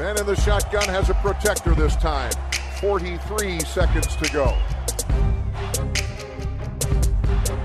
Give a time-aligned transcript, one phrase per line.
[0.00, 2.32] Man in the shotgun has a protector this time.
[2.80, 4.56] 43 seconds to go.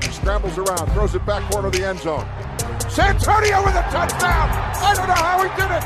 [0.02, 2.28] He scrambles around, throws it back corner of the end zone.
[2.90, 4.50] Santonio with a touchdown!
[4.52, 5.84] I don't know how he did it!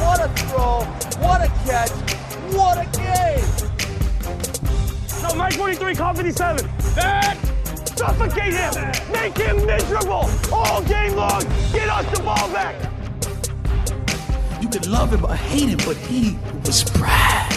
[0.00, 0.84] What a throw!
[1.22, 1.90] What a catch!
[2.54, 3.44] What a game!
[5.22, 6.66] No, Mike 23, call 57.
[6.94, 7.36] That!
[7.94, 8.72] Suffocate him!
[9.12, 10.30] Make him miserable!
[10.50, 11.42] All game long!
[11.74, 12.93] Get us the ball back!
[14.64, 17.52] You could love him or hate him, but he was Brad.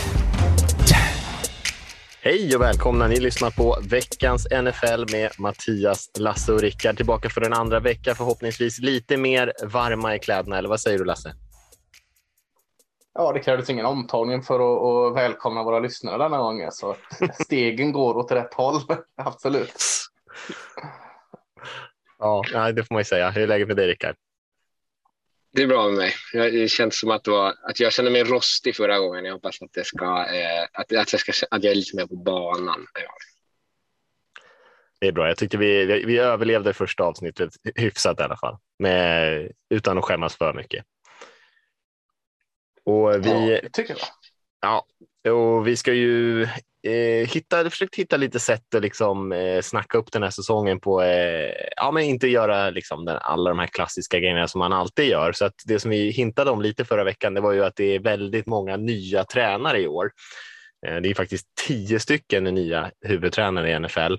[2.21, 3.07] Hej och välkomna!
[3.07, 6.97] Ni lyssnar på veckans NFL med Mattias, Lasse och Rickard.
[6.97, 10.57] Tillbaka för en andra vecka, förhoppningsvis lite mer varma i kläderna.
[10.57, 11.35] Eller vad säger du, Lasse?
[13.13, 16.95] Ja, det krävdes ingen omtagning för att, att välkomna våra lyssnare denna gången, så
[17.43, 18.81] stegen går åt rätt håll.
[19.17, 19.83] Absolut.
[22.19, 22.43] Ja,
[22.75, 23.29] det får man ju säga.
[23.29, 24.15] Hur är läget med dig, Rickard?
[25.51, 26.13] Det är bra med mig.
[26.33, 29.25] Jag- Det känns som att, det var, att jag kände mig rostig förra gången.
[29.25, 32.05] Jag hoppas att, det ska, eh, att, att, jag ska, att jag är lite mer
[32.07, 32.87] på banan.
[32.93, 33.13] Ja.
[34.99, 35.27] Det är bra.
[35.27, 40.03] Jag tyckte vi, vi vi överlevde första avsnittet hyfsat i alla fall, med, utan att
[40.03, 40.85] skämmas för mycket.
[42.83, 44.07] Och vi, Ja, tycker jag.
[44.61, 44.85] Ja,
[45.31, 46.47] och vi ska ju
[46.87, 51.01] eh, hitta, försökt hitta lite sätt att liksom, eh, snacka upp den här säsongen på,
[51.01, 55.05] eh, ja men inte göra liksom, den, alla de här klassiska grejerna som man alltid
[55.05, 55.31] gör.
[55.31, 57.95] Så att det som vi hintade om lite förra veckan, det var ju att det
[57.95, 60.11] är väldigt många nya tränare i år.
[60.87, 64.15] Eh, det är faktiskt tio stycken nya huvudtränare i NFL.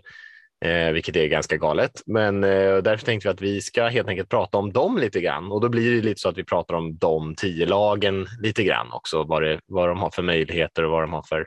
[0.64, 2.02] Eh, vilket är ganska galet.
[2.06, 5.52] Men eh, därför tänkte vi att vi ska helt enkelt prata om dem lite grann.
[5.52, 8.92] Och då blir det lite så att vi pratar om de tio lagen lite grann
[8.92, 9.22] också.
[9.22, 11.46] Vad, det, vad de har för möjligheter och vad de har för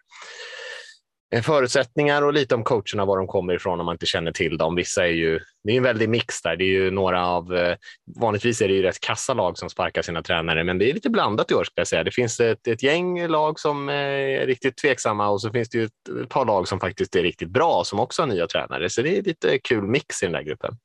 [1.40, 4.76] förutsättningar och lite om coacherna, var de kommer ifrån om man inte känner till dem.
[4.76, 6.56] Vissa är ju, det är en väldig mix där.
[6.56, 7.76] Det är ju några av, eh,
[8.20, 11.10] vanligtvis är det ju rätt kassa lag som sparkar sina tränare, men det är lite
[11.10, 12.04] blandat i år ska jag säga.
[12.04, 15.78] Det finns ett, ett gäng lag som eh, är riktigt tveksamma och så finns det
[15.78, 18.90] ju ett, ett par lag som faktiskt är riktigt bra som också har nya tränare.
[18.90, 20.78] Så det är lite kul mix i den där gruppen.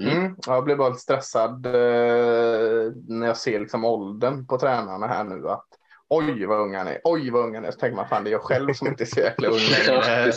[0.00, 0.36] Mm.
[0.46, 5.24] Ja, Jag blir bara lite stressad eh, när jag ser liksom åldern på tränarna här
[5.24, 5.48] nu.
[5.48, 5.66] Att,
[6.08, 7.70] Oj vad unga han är, oj vad unga han är.
[7.70, 10.32] Så tänker man fan det är jag själv som inte är så jäkla ung Ja,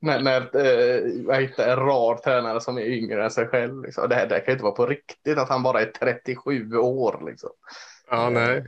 [0.00, 3.82] när när eh, jag hittar en rad tränare som är yngre än sig själv.
[3.82, 4.08] Liksom.
[4.08, 6.76] Det, här, det här kan ju inte vara på riktigt att han bara är 37
[6.76, 7.22] år.
[7.26, 7.50] Liksom.
[8.10, 8.64] Ja, nej.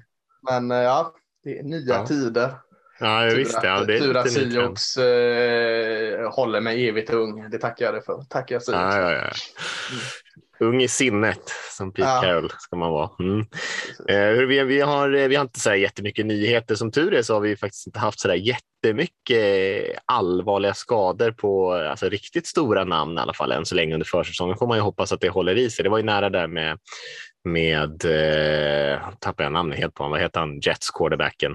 [0.50, 1.14] Men eh, ja,
[1.44, 2.06] det är nya Ja.
[2.06, 2.54] tider.
[3.00, 3.56] Ja, Tur visst.
[3.58, 4.30] att, Ja, det är tur att.
[4.32, 7.50] Sioux eh, håller mig evigt ung.
[7.50, 8.22] Det tackar jag dig för.
[8.28, 8.68] Tackar Sioux.
[8.72, 9.30] Ja, ja, ja.
[10.62, 11.40] Ung i sinnet,
[11.76, 12.20] som Pete Ja.
[12.22, 13.10] Carroll ska man vara.
[13.18, 13.40] Mm.
[14.08, 16.74] Eh, hur vi, vi, har, eh, vi har inte så här jättemycket nyheter.
[16.74, 21.72] Som tur är så har vi faktiskt inte haft så där jättemycket allvarliga skador på
[21.72, 24.56] alltså, riktigt stora namn i alla fall än så länge under försäsongen.
[24.56, 25.82] får man ju hoppas att det håller i sig.
[25.82, 26.78] Det var ju nära där med,
[27.44, 30.10] med eh, tappar jag namnet helt på honom.
[30.12, 30.60] Vad heter han?
[30.60, 31.54] Jets quarterbacken.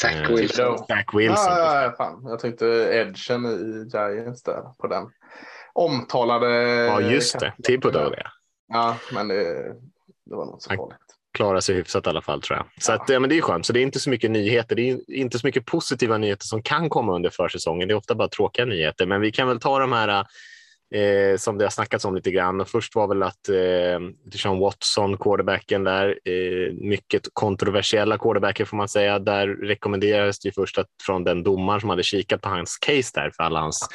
[0.00, 0.78] Zach Eh, Wilson.
[0.78, 1.44] Zach Wilson.
[1.48, 2.22] Ja, ja, ja, fan.
[2.24, 5.04] Jag tänkte edgen i Giants där på den.
[5.76, 6.48] Omtalade.
[6.86, 7.52] Ja, just det.
[7.66, 8.26] Thibodeau, det.
[8.68, 9.44] Ja, men det,
[10.30, 10.96] det var nog så farligt.
[11.34, 12.66] klarar sig hyfsat i alla fall tror jag.
[12.82, 12.96] Så Ja.
[12.96, 13.66] att, ja, men det är skönt.
[13.66, 14.76] Så det är inte så mycket nyheter.
[14.76, 17.88] Det är inte så mycket positiva nyheter som kan komma under försäsongen.
[17.88, 19.06] Det är ofta bara tråkiga nyheter.
[19.06, 20.08] Men vi kan väl ta de här
[20.94, 22.60] eh, som det har snackats om lite grann.
[22.60, 24.00] Och först var väl att eh,
[24.32, 29.18] Deshaun Watson, quarterbacken där, eh, mycket kontroversiella quarterbacken får man säga.
[29.18, 33.10] Där rekommenderades det ju först att, från den domaren som hade kikat på hans case
[33.14, 33.88] där för alla hans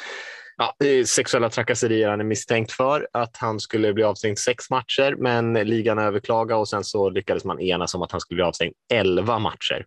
[0.62, 5.54] ja, sexuella trakasserier han är misstänkt för, att han skulle bli avstängd sex matcher, men
[5.54, 9.38] ligan överklagade och sen så lyckades man enas om att han skulle bli avstängd elva
[9.38, 9.86] matcher.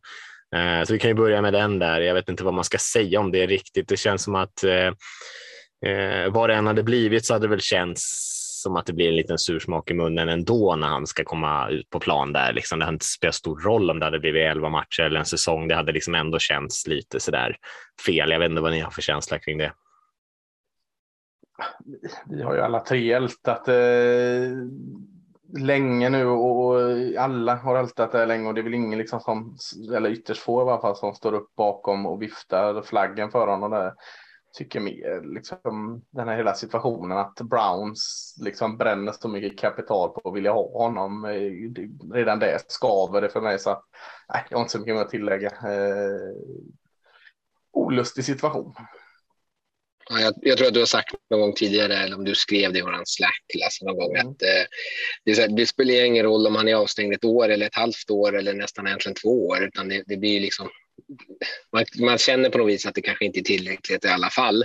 [0.55, 2.01] Eh, så vi kan ju börja med den där.
[2.01, 3.87] Jag vet inte vad man ska säga om det riktigt.
[3.87, 4.91] Det känns som att eh,
[5.91, 8.31] eh, vad det än hade blivit så hade det väl känts
[8.61, 11.89] som att det blir en liten sursmak i munnen ändå när han ska komma ut
[11.89, 12.53] på plan där.
[12.53, 15.25] Liksom, det hade inte spelat stor roll om det hade blivit elva matcher eller en
[15.25, 15.67] säsong.
[15.67, 17.57] Det hade liksom ändå känts lite sådär
[18.05, 18.31] fel.
[18.31, 19.71] Jag vet inte vad ni har för känsla kring det.
[22.25, 24.51] Vi har ju alla tre ältat eh,
[25.57, 26.81] länge nu och, och
[27.17, 29.57] alla har ältat det länge och det är väl ingen liksom som,
[29.95, 33.71] eller ytterst få i alla fall, som står upp bakom och viftar flaggen för honom.
[33.71, 33.93] Där.
[34.57, 40.29] Tycker mer liksom den här hela situationen att Browns liksom bränner så mycket kapital på
[40.29, 41.25] att vilja ha honom.
[41.25, 43.83] Eh, redan det skaver det för mig så att,
[44.33, 45.47] nej, jag har inte så mycket mer att tillägga.
[45.49, 46.35] Eh,
[47.71, 48.73] olustig situation.
[50.09, 52.73] Ja, jag, jag tror att du har sagt någon gång tidigare, eller om du skrev
[52.73, 54.27] det i vår Slack-klass någon gång, Mm.
[54.27, 54.65] att eh,
[55.25, 58.09] det, här, det spelar ingen roll om han är avstängd ett år eller ett halvt
[58.09, 60.69] år eller nästan egentligen två år, utan det, det blir liksom
[61.71, 64.61] man, man känner på något vis att det kanske inte är tillräckligt i alla fall.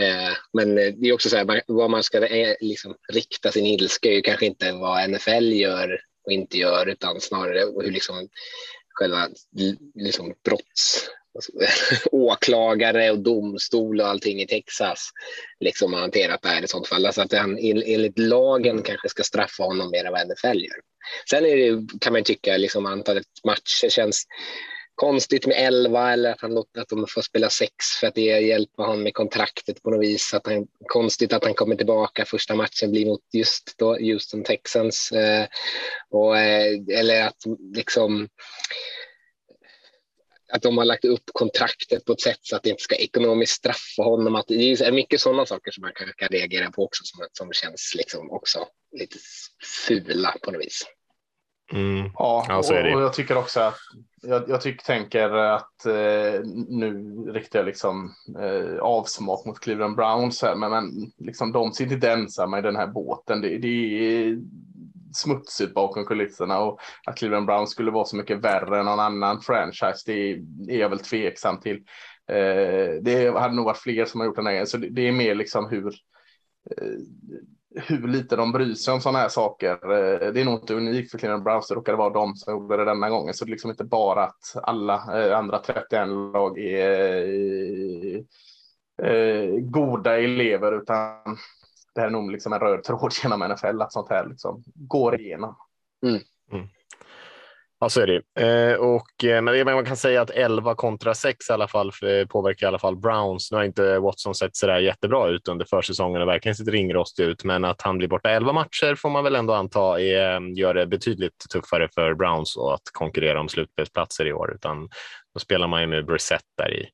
[0.00, 3.66] Eh, men det är också så här, man, vad man ska eh, liksom, rikta sin
[3.66, 8.28] ilska är ju kanske inte vad NFL gör och inte gör, utan snarare hur liksom
[8.94, 9.28] själva
[9.94, 11.10] liksom, brotts alltså,
[12.12, 15.10] åklagare och domstol och allting i Texas
[15.60, 17.06] liksom har hanterat det här i sånt fall.
[17.06, 20.80] Alltså att han enligt lagen kanske ska straffa honom mer än vad NFL gör.
[21.30, 24.26] Sen är det, kan man tycka liksom antalet matcher känns
[24.96, 28.20] konstigt med 11 eller att, han låter att de får spela 6 för att det
[28.20, 30.34] hjälper honom med kontraktet på något vis.
[30.34, 32.24] Att han, konstigt att han kommer tillbaka.
[32.24, 35.12] Första matchen blir mot just då Houston Texans.
[35.12, 35.46] Eh,
[36.10, 37.42] och, eh, eller att
[37.74, 38.28] liksom
[40.52, 43.52] att de har lagt upp kontraktet på ett sätt så att det inte ska ekonomiskt
[43.52, 44.34] straffa honom.
[44.34, 47.52] Att det är mycket sådana saker som man kan, kan reagera på också som, som
[47.52, 48.58] känns liksom också
[48.92, 49.18] lite
[49.88, 50.82] fula på något vis.
[51.72, 52.10] Mm.
[52.14, 53.76] Ja, ja och, och, jag tycker också att
[54.22, 60.42] jag, jag tycker, tänker att eh, nu riktar jag liksom eh, avsmak mot Cleveland Browns
[60.42, 63.40] här, men, men liksom, de sitter inte ensamma i den här båten.
[63.40, 64.38] Det, det är
[65.12, 69.40] smutsigt bakom kulisserna och att Cleveland Browns skulle vara så mycket värre än någon annan
[69.40, 70.36] franchise, det är,
[70.68, 71.76] är jag väl tveksam till.
[72.28, 75.12] Eh, det hade nog varit fler som har gjort den här, så det, det är
[75.12, 75.86] mer liksom hur
[76.70, 76.98] eh,
[77.76, 79.72] hur lite de bryr sig om sådana här saker.
[79.72, 81.68] Eh, det är nog inte unikt för Cleveland Browns.
[81.68, 83.34] Det råkade vara de som gjorde det denna gången.
[83.34, 88.16] Så det är liksom inte bara att alla eh, andra 31 lag är
[89.02, 91.36] eh, goda elever, utan
[91.96, 95.20] det här är nog liksom en röd tråd genom NFL att sånt här liksom går
[95.20, 95.56] igenom.
[96.06, 96.20] Mm.
[96.52, 96.68] Mm.
[97.80, 98.42] Ja, så är det.
[98.42, 101.92] Eh, och, eh, men man kan säga att 11 kontra 6 i alla fall
[102.28, 103.52] påverkar i alla fall Browns.
[103.52, 107.24] Nu har inte Watson sett så där jättebra ut under försäsongen och verkligen sett ringrostig
[107.24, 110.74] ut, men att han blir borta 11 matcher får man väl ändå anta är, gör
[110.74, 114.54] det betydligt tuffare för Browns att konkurrera om slutspelsplatser i år.
[114.54, 114.88] Utan
[115.34, 116.88] då spelar man ju med Brissett där i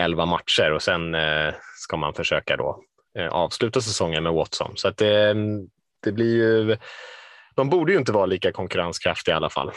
[0.00, 2.87] 11 matcher och sen eh, ska man försöka då eh,
[3.26, 4.72] avsluta säsongen med Watson.
[4.74, 5.34] Så att det,
[6.04, 6.76] det blir ju
[7.56, 9.70] de borde ju inte vara lika konkurrenskraftiga i alla fall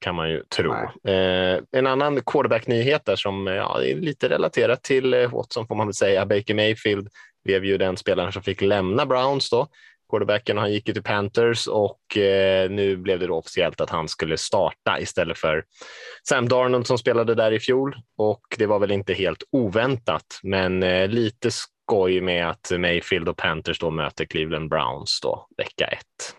[0.00, 0.72] kan man ju tro.
[1.08, 5.86] Eh, en annan quarterback-nyhet där som ja, är lite relaterat till eh, Watson får man
[5.86, 6.26] väl säga.
[6.26, 7.08] Baker Mayfield
[7.44, 9.66] blev ju den spelaren som fick lämna Browns då.
[10.10, 14.08] Quarterbacken han gick ju till Panthers och eh, nu blev det då officiellt att han
[14.08, 15.64] skulle starta istället för
[16.28, 20.82] Sam Darnold som spelade där i fjol och det var väl inte helt oväntat, men
[20.82, 21.50] eh, lite
[21.94, 26.36] skoj med att Mayfield och Panthers då möter Cleveland Browns då vecka ett.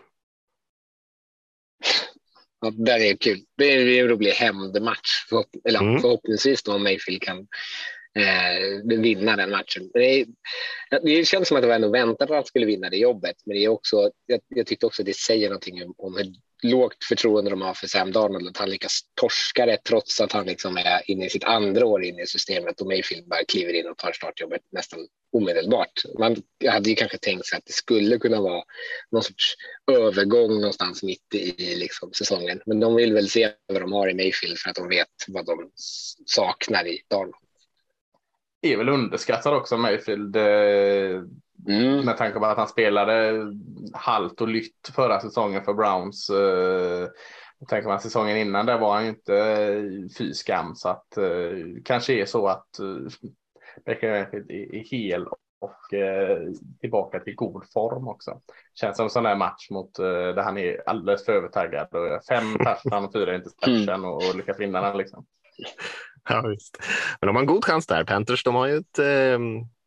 [2.60, 3.40] Ja, det är kul.
[3.56, 5.26] Det är en rolig hämndmatch.
[5.28, 6.00] Förhopp eller mm.
[6.00, 7.38] Förhoppningsvis då Mayfield kan
[8.18, 9.90] eh, vinna den matchen.
[9.94, 10.26] Det, är,
[11.02, 13.36] det, känns som att det var ändå väntat att han skulle vinna det jobbet.
[13.46, 16.34] Men det är också, jag, jag tyckte också att det säger någonting om, om hur
[16.62, 18.48] lågt förtroende de har för Sam Darnold.
[18.48, 22.04] Att han lyckas torska det trots att han liksom är inne i sitt andra år
[22.04, 24.98] inne i systemet och Mayfield bara kliver in och tar startjobbet nästan
[25.32, 26.02] omedelbart.
[26.18, 26.36] Man
[26.70, 28.62] hade ju kanske tänkt sig att det skulle kunna vara
[29.10, 29.54] någon sorts
[29.92, 32.60] övergång någonstans mitt i liksom, säsongen.
[32.66, 35.46] Men de vill väl se vad de har i Mayfield för att de vet vad
[35.46, 35.70] de
[36.26, 37.34] saknar i Darnold.
[38.62, 40.36] Är väl underskattad också Mayfield.
[40.36, 41.22] Eh,
[41.68, 42.04] Eh, mm.
[42.04, 43.42] Med tanke på att han spelade
[43.92, 46.30] halt och lytt förra säsongen för Browns.
[46.30, 47.08] Eh,
[47.68, 52.12] tänker man säsongen innan där var han ju inte fy skam så att eh, kanske
[52.12, 53.28] är så att eh,
[53.86, 55.26] Baker är hel
[55.58, 56.38] och eh,
[56.80, 58.40] tillbaka till god form också.
[58.74, 62.24] Känns som en sån där match mot eh, där han är alldeles för övertaggad och
[62.28, 65.26] fem touchdown och fyra interception och, och lyckas vinna den liksom.
[66.28, 66.78] Ja, visst.
[67.20, 68.04] Men de har en god chans där.
[68.04, 69.38] Panthers de har ju ett eh,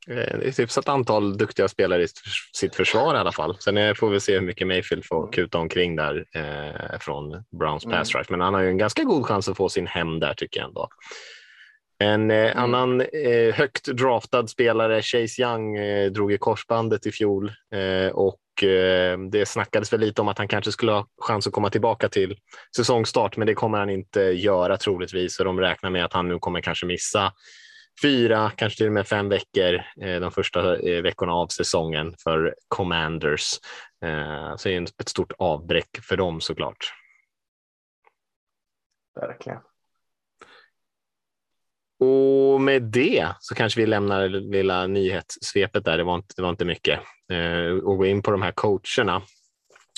[0.10, 2.08] ett hyfsat antal duktiga spelare i
[2.54, 3.58] sitt försvar i alla fall.
[3.60, 5.32] Sen får vi se hur mycket Mayfield får mm.
[5.32, 8.22] kuta omkring där eh, från Browns pass mm.
[8.22, 8.32] rush.
[8.32, 10.68] Men han har ju en ganska god chans att få sin hem där tycker jag
[10.68, 10.90] ändå.
[12.00, 12.58] En eh, mm.
[12.58, 18.64] annan eh, högt draftad spelare, Chase Young, eh, drog i korsbandet i fjol eh, och
[18.64, 22.10] eh, det snackades väl lite om att han kanske skulle ha chans att komma tillbaka
[22.10, 22.38] till
[22.76, 25.40] säsongstart, men det kommer han inte göra troligtvis.
[25.40, 27.34] Och de räknar med att han nu kommer kanske missa
[28.02, 33.60] fyra, kanske till och med fem veckor eh, de första veckorna av säsongen för Commanders.
[34.58, 36.94] Så det är ett stort avbräck för dem såklart.
[39.16, 39.60] Verkligen.
[42.00, 46.42] Och med det så kanske vi lämnar det lilla nyhetssvepet där, det var inte, det
[46.42, 47.00] var inte mycket,
[47.32, 49.22] eh, och går in på de här coacherna.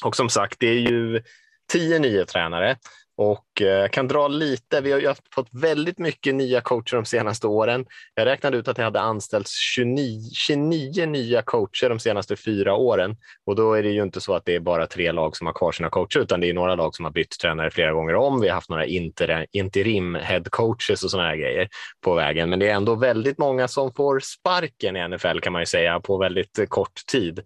[0.04, 1.24] Och som sagt, det är ju
[1.72, 2.78] tio nya tränare
[3.22, 4.82] och eh, kan dra lite.
[4.82, 7.86] Vi har ju fått väldigt mycket nya coacher de senaste åren.
[8.16, 13.18] Jag räknade ut att det hade anställts 29, 29 nya coacher de senaste fyra åren
[13.46, 15.54] och då är det ju inte så att det är bara tre lag som har
[15.54, 18.42] kvar sina coacher, utan det är några lag som har bytt tränare flera gånger om.
[18.42, 21.70] Vi har haft några inter, interim head coaches och sådana här grejer
[22.02, 25.62] på vägen, men det är ändå väldigt många som får sparken i NFL kan man
[25.62, 27.40] ju säga på väldigt kort tid.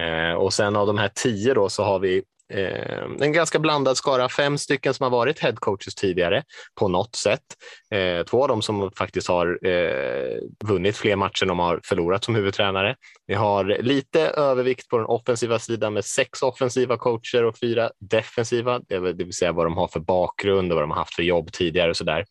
[0.00, 2.22] Eh, och sen av de här tio då så har vi
[2.54, 6.42] eh, en ganska blandad skara, fem stycken som har varit headcoaches tidigare
[6.80, 7.42] på något sätt.
[7.90, 12.24] Eh, två av dem som faktiskt har eh, vunnit fler matcher än de har förlorat
[12.24, 12.96] som huvudtränare.
[13.26, 18.80] Vi har lite övervikt på den offensiva sidan med sex offensiva coacher och fyra defensiva,
[18.88, 21.52] det vill säga vad de har för bakgrund och vad de har haft för jobb
[21.52, 22.24] tidigare och så där.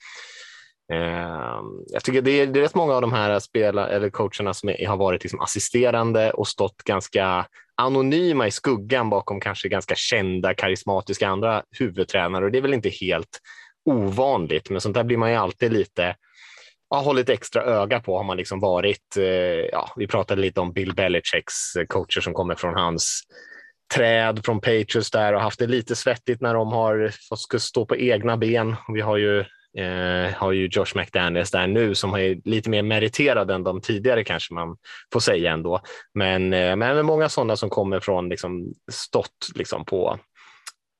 [0.93, 4.53] Ehm, jag tycker det är, det är rätt många av de här spela, eller coacherna
[4.53, 9.95] som är, har varit liksom assisterande och stått ganska anonyma i skuggan bakom kanske ganska
[9.95, 13.39] kända, karismatiska andra huvudtränare och det är väl inte helt
[13.85, 16.15] ovanligt, men sånt där blir man ju alltid lite
[16.89, 19.17] har hållit extra öga på har man liksom varit.
[19.17, 19.25] Eh,
[19.71, 23.21] ja, vi pratade lite om Bill Belichicks coacher som kommer från hans
[23.95, 27.97] träd från Patriots där och haft det lite svettigt när de har fått stå på
[27.97, 28.75] egna ben.
[28.93, 29.45] Vi har ju
[29.77, 34.23] eh, har ju Josh McDaniels där nu som är lite mer meriterad än de tidigare
[34.23, 34.77] kanske man
[35.13, 35.81] får säga ändå.
[36.13, 40.19] Men, eh, men många sådana som kommer från liksom stått liksom på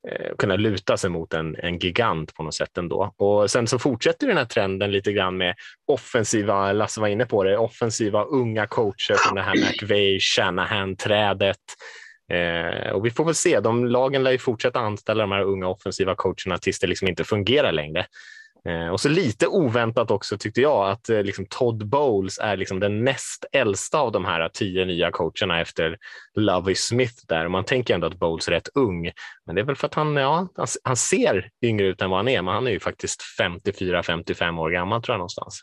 [0.09, 3.13] eh, kunna luta sig mot en, en gigant på något sätt ändå.
[3.17, 5.55] Och sen så fortsätter den här trenden lite grann med
[5.87, 11.57] offensiva, Lasse var inne på det, offensiva unga coacher från det här McVay, Shanahan-trädet.
[12.33, 15.67] Eh, och vi får väl se, de lagen lär ju fortsätta anställa de här unga
[15.67, 18.05] offensiva coacherna tills det liksom inte fungerar längre.
[18.67, 22.79] Eh, och så lite oväntat också tyckte jag att eh, liksom Todd Bowles är liksom
[22.79, 25.97] den näst äldsta av de här tio nya coacherna efter
[26.35, 27.45] Lovey Smith där.
[27.45, 29.11] Och man tänker ändå att Bowles är rätt ung,
[29.45, 32.19] men det är väl för att han, ja, han, han ser yngre ut än vad
[32.19, 35.61] han är, men han är ju faktiskt 54-55 år gammal tror jag någonstans.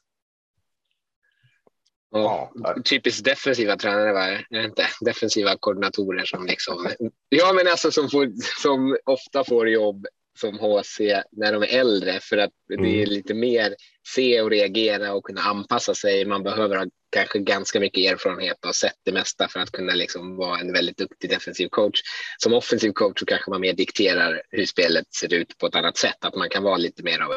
[2.11, 2.52] Ja,
[2.84, 4.62] typiskt defensiva tränare, va?
[4.64, 6.88] inte defensiva koordinatorer som liksom.
[7.28, 8.32] Ja, men alltså som, får,
[8.62, 10.06] som ofta får jobb
[10.38, 11.00] som HC
[11.33, 13.09] när de är äldre för att det är mm.
[13.09, 13.75] lite mer
[14.14, 16.25] se och reagera och kunna anpassa sig.
[16.25, 20.37] Man behöver ha kanske ganska mycket erfarenhet och sett det mesta för att kunna liksom
[20.37, 22.00] vara en väldigt duktig defensiv coach.
[22.38, 25.97] Som offensiv coach så kanske man mer dikterar hur spelet ser ut på ett annat
[25.97, 27.33] sätt, att man kan vara lite mer av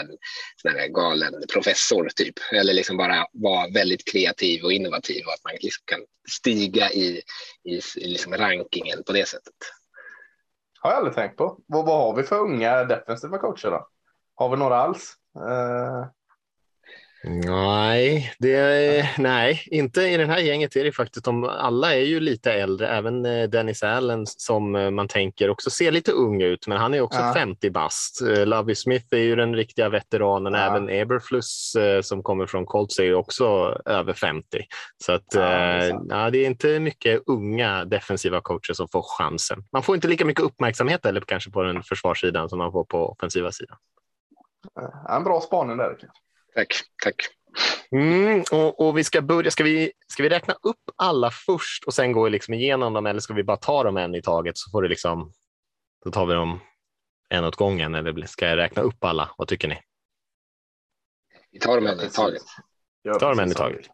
[0.00, 0.16] en
[0.62, 5.44] sån här galen professor typ, eller liksom bara vara väldigt kreativ och innovativ och att
[5.44, 6.00] man liksom kan
[6.30, 7.22] stiga i,
[7.64, 9.54] i, i liksom rankingen på det sättet.
[10.82, 11.58] Har jag aldrig tänkt på.
[11.66, 13.88] Vad, vad har vi för unga defensiva coacher då?
[14.34, 15.14] Har vi några alls?
[15.36, 16.06] Eh,
[17.24, 21.24] Nej, det är, nej, inte i den här gänget är det faktiskt.
[21.24, 25.70] De, alla är ju lite äldre, även eh, Dennis Allen som eh, man tänker också
[25.70, 27.34] ser lite ung ut, men han är också ja.
[27.34, 28.20] 50 bast.
[28.20, 30.60] Lovie Smith är ju den riktiga veteranen, ja.
[30.60, 33.44] även Eberfluss som kommer från Colts är ju också
[33.86, 34.64] över 50.
[35.04, 39.64] Så att, ja, det, är det är inte mycket unga defensiva coacher som får chansen.
[39.72, 43.08] Man får inte lika mycket uppmärksamhet eller kanske på den försvarssidan som man får på
[43.08, 43.76] offensiva sidan.
[45.08, 45.96] En bra spaning där.
[46.54, 46.68] Tack,
[47.02, 47.14] tack.
[47.90, 49.50] Mm, och, och, vi ska börja.
[49.50, 53.20] Ska vi, ska vi räkna upp alla först och sen gå liksom igenom dem eller
[53.20, 55.32] ska vi bara ta dem en i taget så får det liksom.
[56.04, 56.60] Då tar vi dem
[57.28, 59.30] en åt gången eller ska jag räkna upp alla?
[59.38, 59.78] Vad tycker ni?
[61.50, 62.42] Vi tar dem en i taget.
[63.02, 63.86] Vi tar dem en i taget.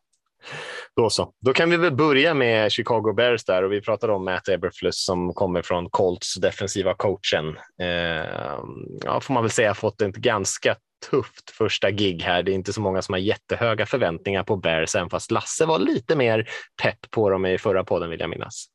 [0.96, 1.32] Då så.
[1.40, 5.04] Då kan vi väl börja med Chicago Bears där och vi pratade om Matt Eberflus
[5.04, 7.56] som kommer från Colts defensiva coachen.
[7.80, 8.58] Eh,
[9.04, 10.76] ja, får man väl säga fått ett ganska
[11.10, 12.42] tufft första gig här.
[12.42, 15.78] Det är inte så många som har jättehöga förväntningar på Bears, även fast Lasse var
[15.78, 16.48] lite mer
[16.82, 18.66] pepp på dem i förra podden vill jag minnas.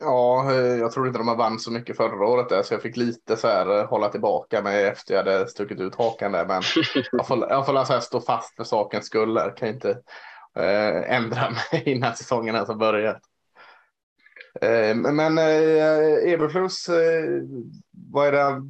[0.00, 2.82] Ja, eh, jag tror inte de har vann så mycket förra året där, så jag
[2.82, 6.46] fick lite så här eh, hålla tillbaka mig efter jag hade stuckit ut hakan där.
[6.46, 6.62] Men
[7.12, 9.34] jag får, jag får alltså stå fast för sakens skull.
[9.34, 9.56] Där.
[9.56, 9.90] Kan inte
[10.56, 13.20] eh, ändra mig innan säsongen ens har börjat.
[14.60, 17.42] Eh, men eh, Eberflus, eh,
[18.12, 18.62] vad är det?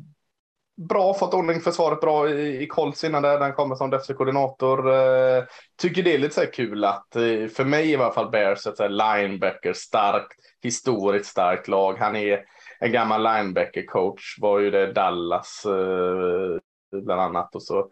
[0.89, 3.39] Bra, fått ordning försvaret bra i, i Colts innan där.
[3.39, 4.95] Den kommer som defensiv koordinator.
[4.95, 5.45] Eh,
[5.83, 8.77] tycker det är lite så kul att, eh, för mig i alla fall, Bears ett
[8.77, 11.97] så linebacker, starkt, historiskt starkt lag.
[11.99, 12.41] Han är
[12.79, 17.55] en gammal linebacker coach, var ju det Dallas eh, bland annat.
[17.55, 17.89] Och så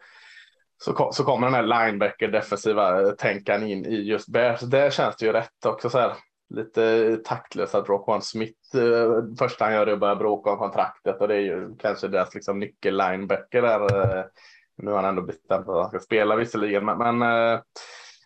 [0.81, 4.61] så, så kommer den här linebacker defensiva eh, tänkan in i just Bears.
[4.61, 6.13] Där känns det ju rätt också så här
[6.49, 11.21] lite taktlösa, att Roquan Smith eh, första han gör är att börja bråka om kontraktet
[11.21, 14.17] och det är ju kanske deras liksom nyckel linebacker där.
[14.19, 14.25] Eh,
[14.77, 17.59] nu har han ändå bestämt att han ska spela visserligen, men, men eh,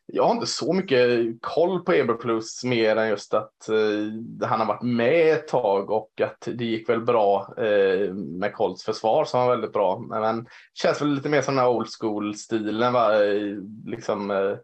[0.05, 1.09] jag har inte så mycket
[1.41, 6.21] koll på Eberflus mer än just att eh, han har varit med ett tag och
[6.21, 9.99] att det gick väl bra eh, med Colts försvar som var väldigt bra.
[9.99, 13.25] Men, men känns väl lite mer som den här old school stilen, va?
[13.25, 14.55] Eh, liksom eh,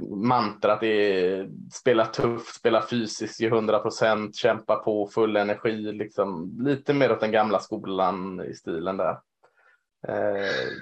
[0.00, 5.36] eh, mantra att det är spela tufft, spela fysiskt, ge 100 procent, kämpa på, full
[5.36, 9.18] energi, liksom lite mer åt den gamla skolan i stilen där.
[10.08, 10.72] Eh,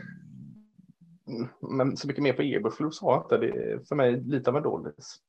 [1.60, 3.38] men så mycket mer på Eberflus har jag inte.
[3.38, 5.20] Det är för mig lite av en dålis.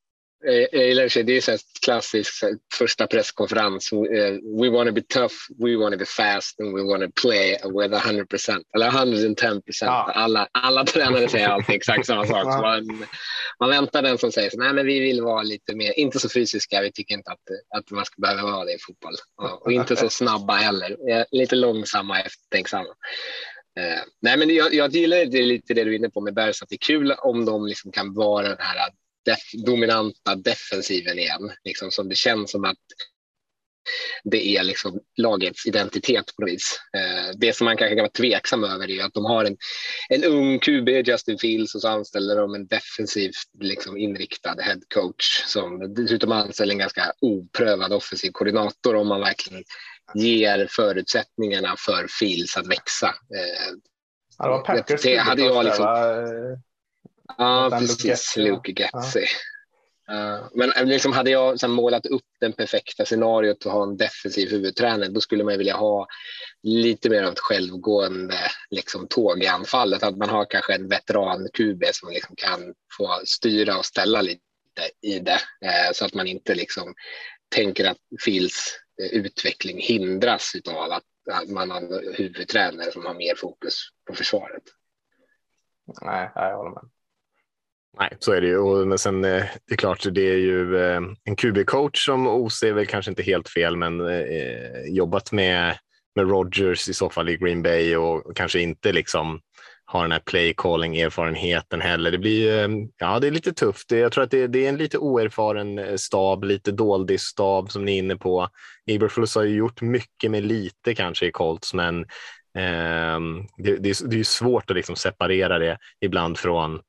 [0.43, 1.37] Jag gillar det.
[1.37, 2.33] är så klassisk
[2.77, 3.93] första presskonferens.
[4.61, 7.51] We want to be tough, we want to be fast and we want to play
[7.51, 10.11] with 100% eller 110 Ja.
[10.15, 12.45] Alla, alla tränare säger alltid exakt samma sak.
[12.61, 13.05] Man,
[13.61, 16.29] man, väntar den som säger så, nej men vi vill vara lite mer, inte så
[16.29, 19.13] fysiska, vi tycker inte att, att man ska behöva vara det i fotboll.
[19.35, 20.97] Och, och inte så snabba heller,
[21.31, 22.89] lite långsamma, eftertänksamma.
[23.79, 26.61] Eh, nej, men jag, jag gillar det, lite det du är inne på med Bergs,
[26.61, 28.89] att det är kul om de liksom kan vara den här
[29.25, 32.77] def, dominanta defensiven igen, liksom, som det känns som att
[34.23, 36.79] det är liksom lagets identitet på något vis.
[36.97, 39.57] Eh, det som man kanske kan vara tveksam över är att de har en,
[40.09, 45.43] en ung QB, Justin Fields, och så anställer de en defensivt liksom, inriktad head coach
[45.45, 49.63] som dessutom anställer en ganska oprövad offensiv koordinator om man verkligen
[50.13, 53.07] ger förutsättningarna för Fields att växa.
[53.07, 53.73] Eh,
[54.37, 55.85] ja, det var Packers det, hade jag liksom...
[57.37, 58.37] Ja, precis.
[58.37, 59.19] Luke Getzi.
[59.19, 59.25] Uh,
[60.11, 64.51] Eh, men liksom hade jag så målat upp den perfekta scenariot att ha en defensiv
[64.51, 66.07] huvudtränare, då skulle man vilja ha
[66.63, 68.37] lite mer av ett självgående
[68.69, 70.03] liksom, tåg i anfallet.
[70.03, 74.41] Att man har kanske en veteran-QB som liksom kan få styra och ställa lite
[75.01, 76.93] i det, eh, så att man inte liksom
[77.55, 83.35] tänker att Phils eh, utveckling hindras av att, att man har huvudtränare som har mer
[83.35, 83.75] fokus
[84.07, 84.63] på försvaret.
[86.01, 86.89] Nej, jag håller med.
[87.99, 88.85] Nej, så är det ju.
[88.85, 92.73] Men sen eh, det är klart, det är ju eh, en QB-coach som OC är
[92.73, 95.77] väl kanske inte helt fel, men eh, jobbat med,
[96.15, 99.39] med Rogers i så fall i Green Bay och kanske inte liksom
[99.85, 102.11] har den här play calling erfarenheten heller.
[102.11, 103.91] Det blir eh, ja, det är lite tufft.
[103.91, 107.85] Jag tror att det, det är en lite oerfaren eh, stab, lite dålig stab som
[107.85, 108.47] ni är inne på.
[108.85, 111.99] Eberflus har ju gjort mycket med lite kanske i Colts, men
[112.57, 113.19] eh,
[113.57, 116.79] det, det, är, det är svårt att liksom separera det ibland från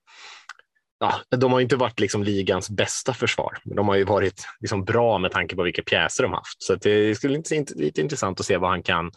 [1.02, 3.58] ja, de har inte varit liksom ligans bästa försvar.
[3.64, 6.62] De har ju varit liksom bra med tanke på vilka pjäser de haft.
[6.62, 9.10] Så det skulle inte lite intressant att se vad han kan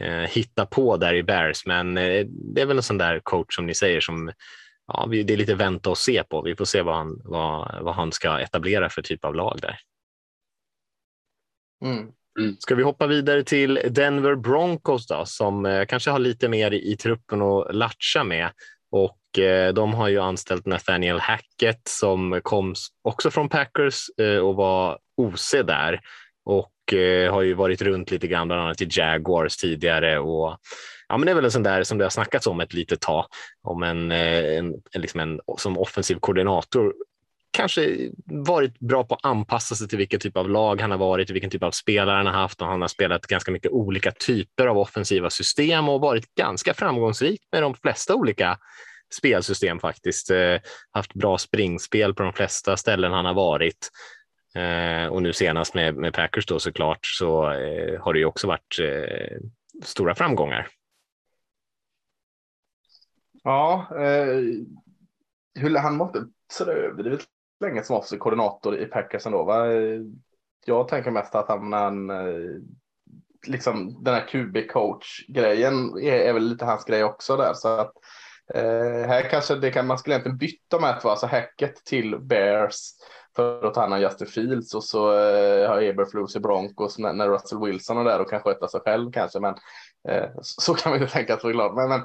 [0.00, 1.66] eh, hitta på där i Bears.
[1.66, 4.32] Men eh, det är väl en sån där coach som ni säger som
[4.86, 6.42] ja, det är lite vänta och se på.
[6.42, 9.78] Vi får se vad han, vad, vad han ska etablera för typ av lag där.
[11.84, 12.12] Mm.
[12.38, 12.56] Mm.
[12.58, 16.92] Ska vi hoppa vidare till Denver Broncos då, som eh, kanske har lite mer i,
[16.92, 18.50] i truppen att latcha med.
[18.90, 24.54] Och eh, de har ju anställt Nathaniel Hackett som kom också från Packers eh, och
[24.54, 26.00] var OC där.
[26.44, 30.18] Och eh, har ju varit runt lite grann, bland annat i Jaguars tidigare.
[30.18, 30.58] Och,
[31.08, 33.00] ja, men det är väl en sån där som det har snackats om ett litet
[33.00, 33.26] tag,
[33.62, 36.94] om en, eh, en, en, liksom en som offensiv koordinator.
[37.50, 41.30] Kanske varit bra på att anpassa sig till vilken typ av lag han har varit,
[41.30, 42.62] vilken typ av spelare han har haft.
[42.62, 47.40] Och han har spelat ganska mycket olika typer av offensiva system och varit ganska framgångsrik
[47.52, 48.58] med de flesta olika
[49.14, 50.30] spelsystem faktiskt.
[50.30, 50.56] Eh,
[50.90, 53.90] haft bra springspel på de flesta ställen han har varit.
[54.54, 58.46] Eh, och nu senast med, med Packers då såklart så eh, har det ju också
[58.46, 59.38] varit eh,
[59.82, 60.68] stora framgångar.
[63.42, 64.42] Ja, eh,
[65.54, 67.24] hur han måste sådär överdrivet
[67.60, 69.44] länge som offensiv koordinator i Packers ändå.
[69.44, 69.66] Va?
[70.66, 72.60] Jag tänker mest att han, han eh,
[73.46, 77.54] liksom den här QB-coach-grejen är, är, väl lite hans grej också där.
[77.54, 77.92] Så att
[78.54, 82.92] eh, här kanske det kan, man skulle egentligen byta med alltså hacket till Bears
[83.38, 87.12] för att ta hand om Justin Fields och så eh, har Eberflus i Broncos när,
[87.12, 89.40] när Russell Wilson är där och kan sköta sig själv kanske.
[89.40, 89.54] Men
[90.08, 91.74] eh, så kan man ju tänka såklart.
[91.74, 92.00] Men, men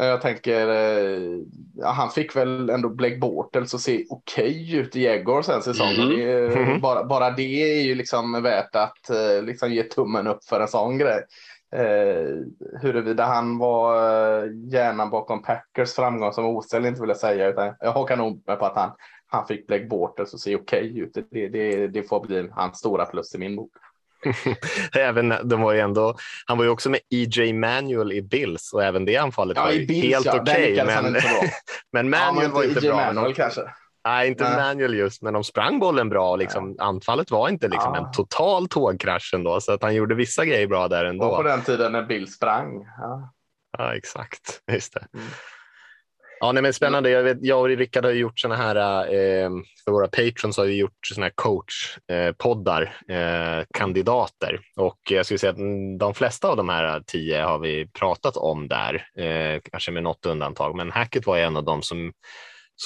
[0.00, 1.38] eh, jag tänker, eh,
[1.76, 5.94] ja, han fick väl ändå Blake Bortles att se okej ut i Jaguars en säsong.
[5.94, 6.56] Mm -hmm.
[6.56, 6.80] mm -hmm.
[6.80, 10.68] bara, bara det är ju liksom värt att eh, liksom ge tummen upp för en
[10.68, 11.24] sån grej.
[11.72, 12.36] Eh,
[12.82, 17.74] huruvida han var eh, hjärnan bakom Packers framgång som oställ inte vill jag säga, utan
[17.80, 18.90] jag hakar nog med på att han
[19.30, 21.14] han fick Blake Bortles att se okej okay ut.
[21.30, 23.70] Det, det, det får bli hans stora plus i min bok.
[24.96, 28.84] även, de var ju ändå, han var ju också med EJ Manuel i Bills och
[28.84, 30.40] även det anfallet ja, var ju Bills, helt ja.
[30.40, 30.72] okej.
[30.72, 31.12] Okay, men,
[31.92, 32.96] men Manuel ja, var inte bra.
[32.96, 33.60] Manuel, kanske.
[34.04, 34.56] Nej, inte Nej.
[34.56, 36.36] Manuel just, men de sprang bollen bra.
[36.36, 36.84] Liksom, ja.
[36.84, 38.06] Anfallet var inte liksom ja.
[38.06, 41.24] en total tågkrasch ändå, så att han gjorde vissa grejer bra där ändå.
[41.24, 42.84] Och på den tiden när Bill sprang.
[42.98, 43.32] Ja,
[43.78, 44.62] ja exakt.
[44.72, 45.06] Just det.
[45.14, 45.26] Mm.
[46.42, 47.10] Ja, nej, men spännande.
[47.10, 49.50] Jag, vet, jag och Rickard har gjort såna här, eh,
[49.84, 54.60] för våra patrons har vi gjort såna här coachpoddar, eh, kandidater.
[54.76, 58.68] Och jag skulle säga att de flesta av de här tio har vi pratat om
[58.68, 60.76] där, eh, kanske med något undantag.
[60.76, 62.12] Men Hacket var en av dem som,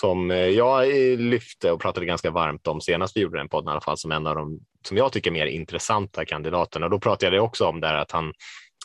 [0.01, 3.69] som eh, jag eh, lyfte och pratade ganska varmt om senast vi gjorde den podden
[3.69, 6.89] i alla fall, som en av de som jag tycker mer intressanta kandidaterna.
[6.89, 8.33] Då pratade jag också om där att han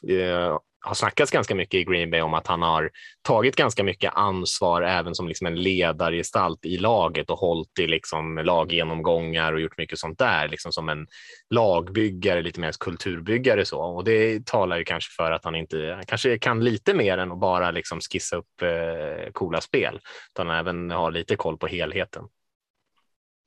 [0.09, 4.13] eh, har snackats ganska mycket i Green Bay om att han har tagit ganska mycket
[4.15, 9.77] ansvar även som liksom en ledargestalt i laget och hållit i liksom laggenomgångar och gjort
[9.77, 11.07] mycket sånt där, liksom som en
[11.49, 13.79] lagbyggare, lite mer kulturbyggare så.
[13.79, 17.31] Och det talar ju kanske för att han inte, han kanske kan lite mer än
[17.31, 19.99] att bara liksom skissa upp eh, coola spel,
[20.33, 22.23] utan även har lite koll på helheten.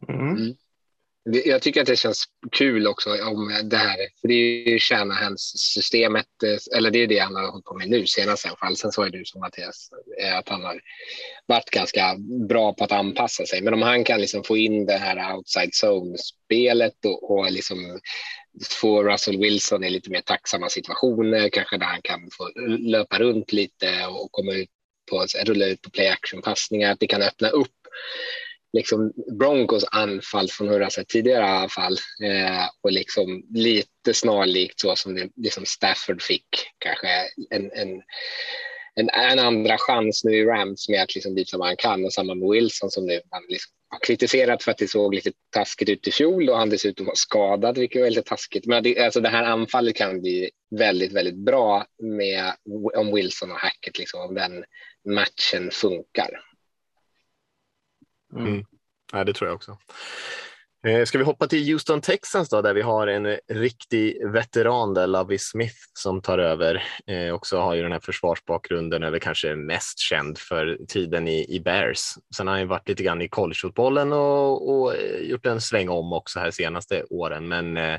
[0.09, 0.55] Mm.
[1.25, 6.27] Jag tycker att det känns kul också om det här, för det är ju Shanahan-systemet,
[6.45, 8.77] eh, eller det är det han har hållit på med nu senast i alla fall.
[8.77, 9.89] Sen så är du som Mattias,
[10.23, 10.81] eh, att han har
[11.47, 12.17] varit ganska
[12.49, 13.63] bra på att anpassa sig.
[13.63, 18.01] Men om han kan liksom få in det här outside zone-spelet och, och liksom
[18.71, 23.53] få Russell Wilson i lite mer tacksamma situationer, kanske där han kan få löpa runt
[23.53, 24.71] lite och komma ut
[25.11, 27.69] på, rulla ut på play action-passningar, att det kan öppna upp
[28.73, 33.47] liksom Broncos anfall från hur det har sett tidigare i alla fall eh, och liksom
[33.55, 36.47] lite snarlikt så som det, liksom Stafford fick
[36.79, 37.09] kanske
[37.51, 38.03] en, en,
[38.95, 42.13] en, en, andra chans nu i Rams med att liksom visa vad han kan och
[42.13, 45.89] samma med Wilson som nu man liksom har kritiserat för att det såg lite taskigt
[45.89, 48.67] ut i fjol och han dessutom var skadad vilket var lite taskigt.
[48.67, 52.53] Men det, alltså det här anfallet kan bli väldigt, väldigt bra med
[52.97, 54.65] om Wilson och Hackett liksom om den
[55.05, 56.52] matchen funkar.
[58.33, 58.47] Mm.
[58.47, 58.65] mm.
[59.13, 59.79] Ja, det tror jag också.
[60.87, 65.07] Eh, ska vi hoppa till Houston Texans då, där vi har en riktig veteran där,
[65.07, 66.83] Lovie Smith, som tar över.
[67.07, 71.61] Eh, också har ju den här försvarsbakgrunden, eller kanske mest känd för tiden i, i
[71.61, 72.01] Bears.
[72.37, 75.89] Sen har han ju varit lite grann i collegefotbollen och, och eh, gjort en sväng
[75.89, 77.99] om också här senaste åren, men eh,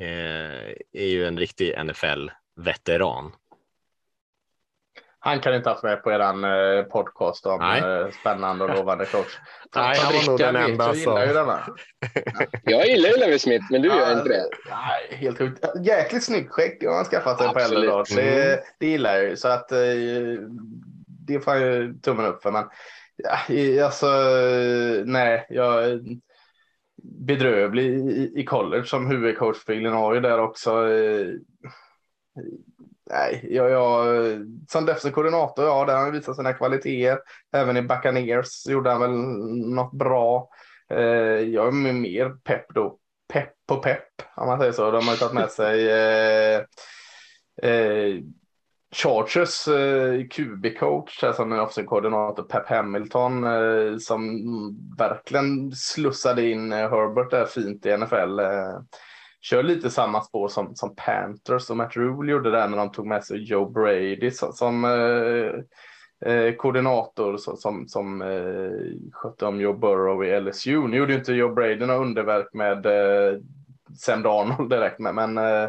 [0.00, 3.32] eh är ju en riktig NFL-veteran.
[5.26, 9.38] Han kan inte haft med på eran eh, podcast om eh, spännande och lovande coach.
[9.74, 10.98] Nej, han var nog den enda som...
[10.98, 11.60] gillar ju denna.
[12.64, 14.48] jag gillar ju Levi Smith, men du ja, gör inte det.
[14.70, 15.64] Nej, helt sjukt.
[15.84, 18.16] Jäkligt snyggt skägg har han skaffat sig på äldre dagar.
[18.16, 18.64] Det, mm.
[18.78, 19.36] det gillar jag ju.
[19.36, 19.78] Så att eh,
[21.06, 22.50] det får jag ju tummen upp för.
[22.50, 22.64] Men
[23.16, 24.06] ja, alltså,
[25.04, 26.00] nej, jag
[27.02, 30.88] bedrövlig i, i college som huvudcoach för Illinois där också.
[33.10, 34.06] Nej, jag, jag,
[34.68, 37.18] som defensiv koordinator, ja, där har han visat sina kvaliteter.
[37.52, 39.10] Även i Buccaneers gjorde han väl
[39.74, 40.48] något bra.
[40.90, 41.00] Eh,
[41.40, 42.98] jag är mer pepp då.
[43.32, 44.90] Pepp på pepp, om man säger så.
[44.90, 46.60] De har ju tagit med sig eh,
[47.70, 48.16] eh,
[48.94, 54.44] Chargers eh, QB-coach som är offensiv koordinator, Pep Hamilton, eh, som
[54.98, 58.38] verkligen slussade in eh, Herbert där fint i NFL.
[58.38, 58.80] Eh.
[59.40, 63.06] Kör lite samma spår som, som Panthers och Matt Rule gjorde där när de tog
[63.06, 68.70] med sig Joe Brady som, som eh, eh, koordinator som, som, som eh,
[69.12, 70.88] skötte om Joe Burrow i LSU.
[70.88, 73.38] Nu gjorde inte Joe Brady några underverk med eh,
[73.98, 75.68] Sam Darnold direkt, men, men eh,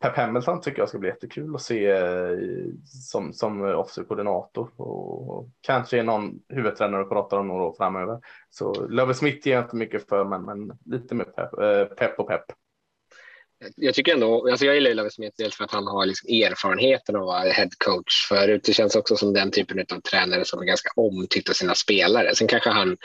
[0.00, 2.38] Pep Hamilton tycker jag ska bli jättekul att se eh,
[2.84, 8.20] som, som offensiv koordinator och, kanske är någon huvudtränare och pratar om några år framöver.
[8.50, 12.18] Så Love Smith ger jag inte mycket för, men, men lite mer pepp, eh, pepp
[12.18, 12.44] och pepp
[13.76, 17.16] jag tycker ändå, alltså jag gillar Love Smith dels för att han har liksom erfarenheten
[17.16, 18.62] av att vara headcoach förut.
[18.64, 22.34] Det känns också som den typen av tränare som är ganska omtyckt av sina spelare.
[22.34, 22.96] Sen kanske han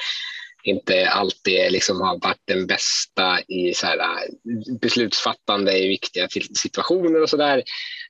[0.63, 4.00] inte alltid liksom har varit den bästa i så här,
[4.82, 7.63] beslutsfattande i viktiga situationer och sådär.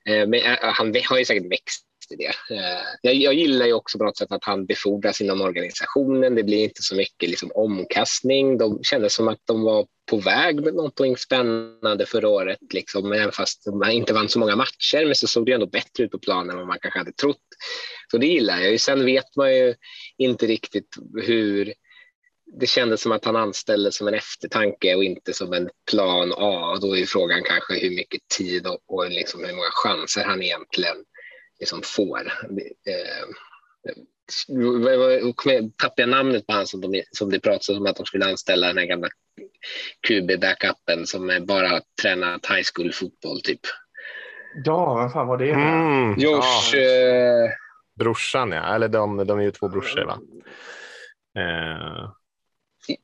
[0.09, 2.55] Eh, men eh, han har ju säkert växt i det.
[2.55, 6.35] Eh, jag, jag, gillar ju också på något sätt att han befordras inom organisationen.
[6.35, 8.57] Det blir inte så mycket liksom omkastning.
[8.57, 13.31] De kändes som att de var på väg med någonting spännande förra året, liksom, även
[13.31, 15.05] fast de inte vann så många matcher.
[15.05, 17.37] Men så såg det ändå bättre ut på planen än vad man kanske hade trott.
[18.11, 18.79] Så det gillar jag.
[18.79, 19.75] Sen vet man ju
[20.17, 21.73] inte riktigt hur
[22.59, 26.77] det kändes som att han anställde som en eftertanke och inte som en plan A.
[26.81, 30.97] Då är frågan kanske hur mycket tid och, och liksom hur många chanser han egentligen
[31.63, 32.27] liksom får.
[32.91, 33.25] Eh,
[35.77, 38.67] tappade jag namnet på han som de, som de pratade om att de skulle anställa
[38.67, 39.07] den här gamla
[40.07, 43.59] QB-backupen som bara har tränat high school fotboll typ.
[44.65, 45.51] Ja, vad fan var det?
[45.51, 46.75] Mm, Josh...
[46.75, 46.79] Ja.
[46.79, 47.51] Eh...
[47.99, 50.19] Brorsan ja, eller de, de är ju två brorsor va?
[51.37, 52.09] Eh...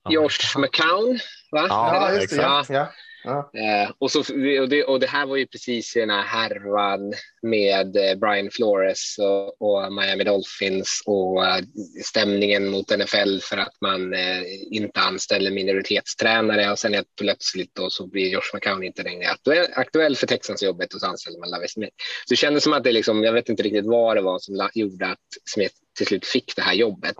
[0.09, 1.19] Josh McCown
[1.51, 1.65] va?
[1.69, 2.63] Ja, just det.
[2.69, 2.91] Ja
[3.23, 3.51] ja.
[3.53, 4.19] Eh, och, så,
[4.61, 8.49] och, det, och det här var ju precis i den här härvan med eh, Brian
[8.51, 11.63] Flores och, och Miami Dolphins och eh,
[12.03, 17.89] stämningen mot NFL för att man eh, inte anställer minoritetstränare och sen helt plötsligt då
[17.89, 21.67] så blir Josh McCown inte längre aktuell, aktuell för Texans-jobbet och så anställer man Lavi
[21.67, 21.95] Smith.
[22.25, 24.69] Så det kändes som att det liksom, jag vet inte riktigt vad det var som
[24.73, 27.15] gjorde att Smith till slut fick det här jobbet.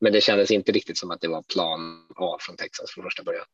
[0.00, 3.22] Men det kändes inte riktigt som att det var plan A från Texas från första
[3.22, 3.44] början.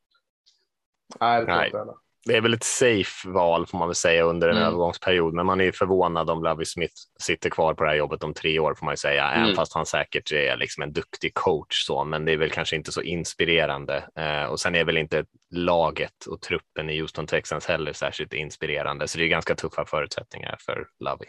[1.21, 1.95] Nej, det inte
[2.27, 4.69] det är väl ett safe val får man väl säga under en mm.
[4.69, 8.35] övergångsperiod, men man är förvånad om Lovie Smith sitter kvar på det här jobbet om
[8.35, 9.43] tre år får man ju säga, mm.
[9.43, 12.77] även fast han säkert är liksom en duktig coach så, men det är väl kanske
[12.77, 14.05] inte så inspirerande.
[14.17, 19.09] Eh, och sen är väl inte laget och truppen i Houston Texans heller särskilt inspirerande,
[19.09, 21.29] så det är ganska tuffa förutsättningar för Lovie.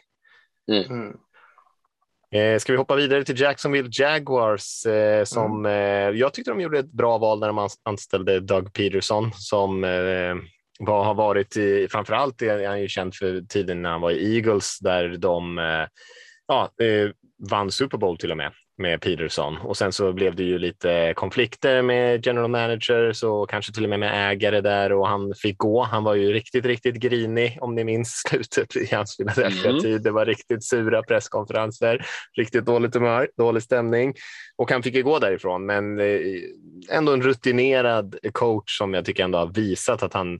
[0.91, 1.17] Mm.
[2.31, 6.13] Eh, ska vi hoppa vidare till Jacksonville Jaguars eh, som mm.
[6.13, 10.35] eh, jag tyckte de gjorde ett bra val när de anställde Doug Peterson som eh,
[10.79, 14.35] var, har varit i, framförallt är han ju känd för tiden när han var i
[14.35, 15.87] Eagles där de eh,
[16.47, 17.11] ja, eh,
[17.49, 21.13] vann Super Bowl till och med med Peterson och sen så blev det ju lite
[21.15, 25.57] konflikter med general managers och kanske till och med med ägare där och han fick
[25.57, 25.83] gå.
[25.83, 29.91] Han var ju riktigt, riktigt grinig om ni minns slutet i hans Philadelphia-tid.
[29.91, 30.03] Mm.
[30.03, 32.05] Det var riktigt sura presskonferenser,
[32.37, 34.13] riktigt dåligt humör, dålig stämning
[34.57, 35.65] och han fick ju gå därifrån.
[35.65, 36.19] Men eh,
[36.89, 40.39] ändå en rutinerad coach som jag tycker ändå har visat att han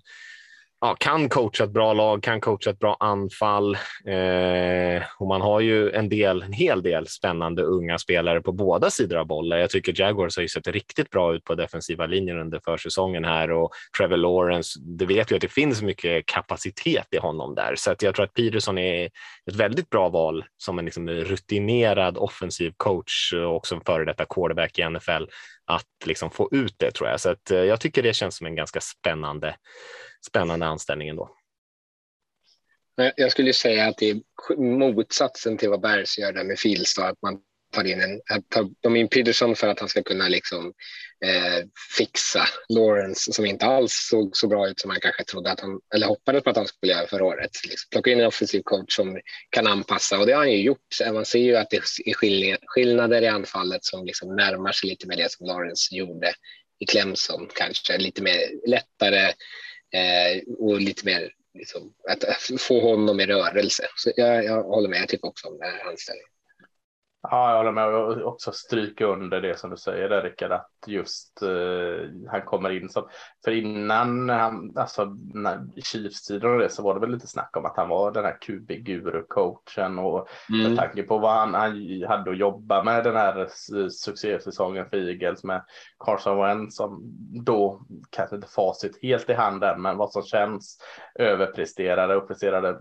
[0.81, 3.75] ja, kan coacha ett bra lag, kan coacha ett bra anfall.
[4.05, 8.89] Eh, och man har ju en, del, en hel del spännande unga spelare på båda
[8.89, 9.59] sidor av bollen.
[9.59, 13.51] Jag tycker Jaguars har ju sett riktigt bra ut på defensiva linjen under försäsongen här
[13.51, 17.75] och Trevor Lawrence, det vet ju att det finns mycket kapacitet i honom där.
[17.77, 19.05] Så att jag tror att Peterson är
[19.45, 24.79] ett väldigt bra val som en liksom rutinerad offensiv coach och som före detta quarterback
[24.79, 25.23] i NFL
[25.67, 27.21] att liksom få ut det tror jag.
[27.21, 29.55] Så att, eh, jag tycker det känns som en ganska spännande
[30.27, 31.37] spännande anställning ändå.
[33.15, 34.21] Jag skulle säga att det är
[34.57, 37.41] motsatsen till vad Bergs gör där med Fields, att man
[37.77, 40.73] tar in en, tar de in Peterson för att han ska kunna liksom,
[41.25, 41.65] eh,
[41.97, 45.79] fixa Lawrence som inte alls såg så bra ut som man kanske trodde att han,
[45.95, 47.51] eller hoppades på att han skulle göra förra året.
[47.63, 51.01] Liksom, plocka in en offensiv coach som kan anpassa och det har han ju gjort.
[51.03, 55.07] Eh, man ser ju att det är skillnader i anfallet som liksom närmar sig lite
[55.07, 56.33] med det som Lawrence gjorde
[56.79, 59.25] i Clemson, kanske lite mer lättare
[59.93, 63.83] eh, och lite mer liksom, att få honom i rörelse.
[63.95, 66.36] Så jag, jag håller med, jag tycker också om den här anställningen.
[67.29, 70.69] Ja, jag håller med och också stryka under det som du säger där Rickard, att
[70.87, 73.07] just eh, han kommer in som,
[73.45, 75.15] för innan han, alltså
[75.83, 78.37] Chiefs-tiden och det så var det väl lite snack om att han var den här
[78.41, 80.63] QB-guru-coachen och mm.
[80.63, 83.47] med tanke på vad han, han hade att jobba med den här
[83.89, 85.63] succésäsongen för Eagles med
[85.99, 87.01] Carson Wentz som
[87.45, 90.77] då, kanske inte facit helt i handen, men vad som känns
[91.19, 92.79] överpresterade och presterade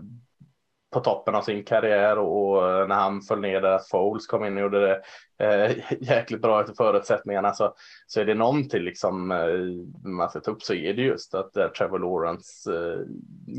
[0.93, 4.45] på toppen av sin karriär och eh, när han föll ner där att Foles kom
[4.45, 5.01] in och gjorde det
[5.45, 7.73] eh, jäkligt bra efter förutsättningarna så,
[8.07, 11.67] så är det någonting liksom eh, man sätter upp så är det just att eh,
[11.67, 12.99] Trevor Lawrence eh,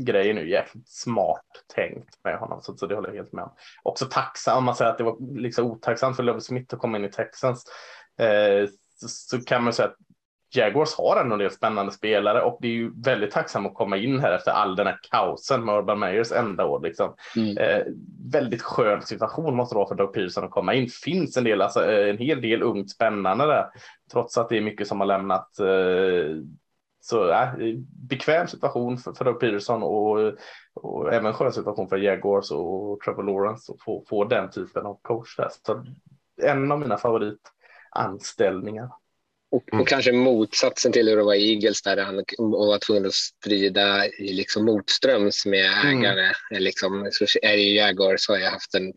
[0.05, 3.53] grejen är jäkligt smart tänkt med honom så, så det håller jag helt med om.
[3.83, 6.97] Också tacksam om man säger att det var liksom otacksamt för Love Smith att komma
[6.97, 7.65] in i Texans
[8.19, 9.97] eh, så, så, kan man säga att
[10.51, 13.97] Jaguars har ändå en del spännande spelare och det är ju väldigt tacksam att komma
[13.97, 16.81] in här efter all den här kaosen med Urban Meyers enda år.
[16.81, 17.15] Liksom.
[17.35, 17.57] Mm.
[17.57, 17.83] Eh,
[18.31, 20.87] väldigt skön situation måste det vara för Doug Pearson att komma in.
[20.87, 23.65] Finns en del, alltså eh, en hel del ungt spännande där,
[24.11, 25.59] trots att det är mycket som har lämnat.
[25.59, 26.35] Eh,
[27.01, 27.49] så äh,
[28.09, 30.33] bekväm situation för, för Doug Peterson och,
[30.73, 34.99] och även skön situation för Jaguars och Trevor Lawrence att få, få den typen av
[35.01, 35.47] coach där.
[35.65, 35.85] Så
[36.41, 38.89] en av mina favoritanställningar.
[39.51, 39.85] Och, och, mm.
[39.85, 44.65] kanske motsatsen till hur det var i Eagles där han var tvungen att strida liksom
[44.65, 45.99] motströms med mm.
[45.99, 46.31] ägare.
[46.51, 46.63] Mm.
[46.63, 48.93] Liksom, så är det ju Jaguars har jag haft en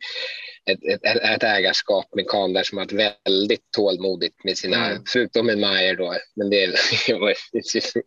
[0.71, 5.03] ett, ett, ett ägarskap med Kahn där som har varit väldigt tålmodigt med sina, mm.
[5.07, 6.67] förutom med Mayer då, men det
[7.21, 7.35] var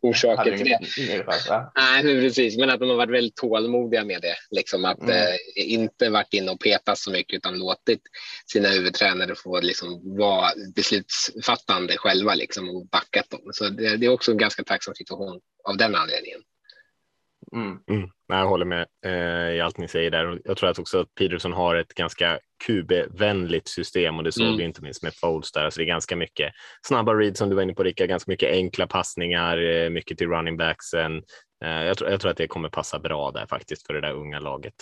[0.01, 0.79] orsaker till det.
[1.75, 5.15] Nej, men precis, men att de har varit väldigt tålmodiga med det, liksom att mm.
[5.15, 8.01] eh, inte varit inne och petat så mycket utan låtit
[8.45, 13.41] sina huvudtränare få liksom vara beslutsfattande själva liksom och backat dem.
[13.51, 15.39] Så det, det är också en ganska tacksam situation
[15.69, 16.41] av den anledningen.
[17.55, 17.79] Mm.
[17.89, 18.09] Mm.
[18.27, 20.41] Jag håller med eh, i allt ni säger där.
[20.43, 24.57] Jag tror att också att Peterson har ett ganska QB-vänligt system och det såg mm.
[24.57, 25.65] vi inte minst med Folds där.
[25.65, 26.53] Alltså det är ganska mycket
[26.87, 30.27] snabba reads som du var inne på Rickard, ganska mycket enkla passningar, eh, mycket till
[30.29, 31.23] running backsen.
[31.65, 34.13] Eh, jag, tror, jag tror att det kommer passa bra där faktiskt för det där
[34.13, 34.75] unga laget.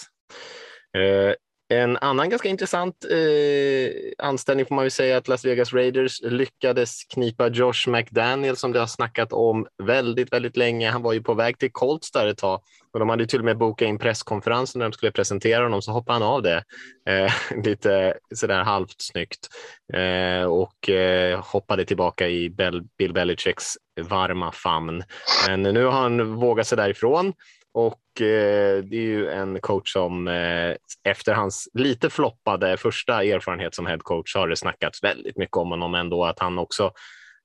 [1.74, 7.04] En annan ganska intressant eh, anställning får man ju säga att Las Vegas Raiders lyckades
[7.04, 10.90] knipa Josh McDaniel som det har snackat om väldigt, väldigt länge.
[10.90, 12.62] Han var ju på väg till Colts där ett tag
[12.94, 15.92] och de hade till och med bokat in presskonferensen när de skulle presentera honom så
[15.92, 16.64] hoppade han av det
[17.10, 17.34] eh,
[17.64, 19.48] lite sådär halvt snyggt
[19.94, 22.50] eh, och eh, hoppade tillbaka i
[22.98, 23.66] Bill Belichicks
[24.02, 25.04] varma famn.
[25.48, 27.34] Men nu har han vågat sig därifrån
[27.74, 33.76] och eh, det är ju en coach som eh, efter hans lite floppade första erfarenhet
[33.76, 36.92] som head coach har det snackats väldigt mycket om honom ändå, att han också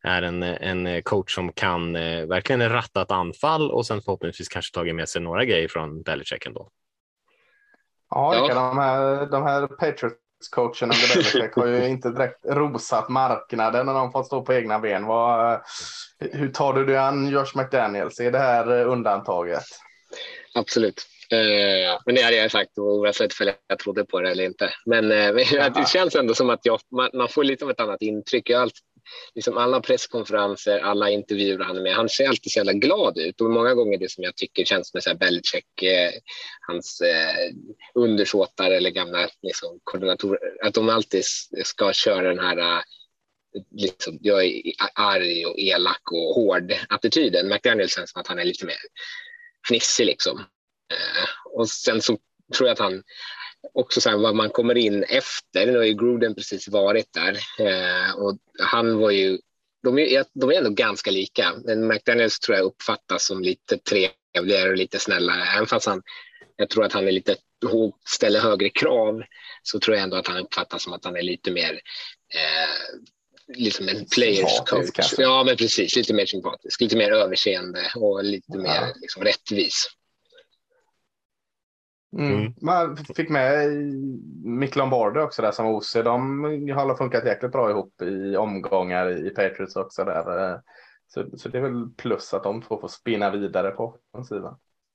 [0.02, 4.74] är en, en coach som kan eh, verkligen ratta ett anfall och sen förhoppningsvis kanske
[4.74, 6.70] tagit med sig några grejer från Belichick ändå.
[8.10, 13.08] Ja, kan de här, de här Patriots coacherna under Belichick har ju inte direkt rosat
[13.08, 15.06] marknaden när de fått stå på egna ben.
[15.06, 15.60] Vad,
[16.18, 18.20] hur tar du dig an Josh McDaniels?
[18.20, 19.64] Är det här undantaget?
[20.54, 21.06] Absolut.
[21.30, 24.72] Eh, men det hade jag sagt oavsett om jag trodde på det eller inte.
[24.86, 25.34] Men eh,
[25.74, 28.50] det känns ändå som att jag, man, man, får lite av ett annat intryck.
[28.50, 28.82] Jag alltid,
[29.34, 33.40] liksom alla presskonferenser, alla intervjuer han är med, han ser alltid så jävla glad ut.
[33.40, 36.10] Och många gånger det som jag tycker känns med så här Belichick, eh,
[36.66, 37.52] hans eh,
[37.94, 41.24] undersåtar eller gamla liksom, koordinatorer, att de alltid
[41.64, 42.82] ska köra den här eh,
[43.70, 44.62] liksom, jag är
[44.94, 47.48] arg och elak och hård attityden.
[47.48, 48.76] McDaniel känns som att han är lite mer
[49.68, 50.38] fnissig liksom.
[50.92, 52.18] Eh, och sen så
[52.56, 53.02] tror jag att han
[53.74, 55.66] också så här, vad man kommer in efter.
[55.66, 59.38] Nu har ju Gruden precis varit där eh, och han var ju.
[59.82, 64.70] De är, de är ändå ganska lika, men McDaniels tror jag uppfattas som lite trevligare
[64.70, 65.42] och lite snällare.
[65.56, 66.02] Även fast han,
[66.56, 67.36] jag tror att han är lite
[68.08, 69.22] ställer högre krav
[69.62, 71.72] så tror jag ändå att han uppfattas som att han är lite mer
[72.34, 72.98] eh,
[73.56, 74.90] liksom en players coach.
[74.94, 75.22] Kanske.
[75.22, 75.96] Ja, men precis.
[75.96, 78.58] Lite mer sympatisk, lite mer överseende och lite ja.
[78.58, 79.86] mer liksom, rättvis.
[82.16, 82.32] Mm.
[82.32, 82.54] mm.
[82.62, 83.70] Man fick med
[84.44, 85.92] Mick Lombardi också där som OC.
[85.92, 90.60] De har funkat jäkligt bra ihop i omgångar i Patriots också där.
[91.06, 94.54] Så, så det är väl plus att de två får spinna vidare på offensiven.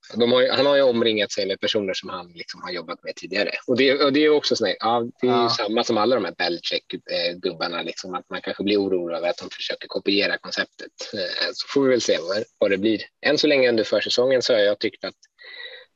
[0.10, 3.52] Har, han har ju omringat sig med personer som han liksom har jobbat med tidigare.
[3.68, 5.50] Och det, och det är också sådär, ja, det är ja.
[5.50, 9.50] samma som alla de här Belichick-gubbarna, liksom, att man kanske blir orolig över att de
[9.50, 10.92] försöker kopiera konceptet.
[11.14, 13.02] Eh, så får vi väl se vad, vad det blir.
[13.26, 15.16] Än så länge under försäsongen så har jag tyckt att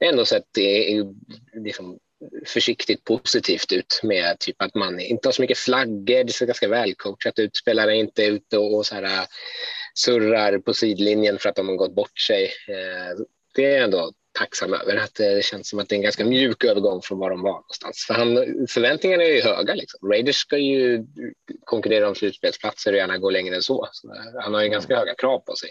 [0.06, 1.06] ändå sett det är
[1.64, 2.00] liksom
[2.46, 6.68] försiktigt positivt ut med typ att man inte har så mycket flaggor, det ser ganska
[6.68, 9.28] välcoachat ut, spelare är inte ute och, så här
[9.96, 12.44] surrar på sidlinjen för att de har gått bort sig.
[12.46, 13.18] Eh,
[13.58, 16.64] det är ändå tacksam över att det känns som att det är en ganska mjuk
[16.64, 18.06] övergång från var de var någonstans.
[18.08, 18.36] För han,
[18.70, 19.74] förväntningarna är ju höga.
[19.74, 20.10] Liksom.
[20.12, 21.06] Raiders ska ju
[21.66, 23.90] konkurrera om slutspelsplatser och gärna gå längre än så.
[23.92, 25.70] så han har ju ganska höga krav på sig.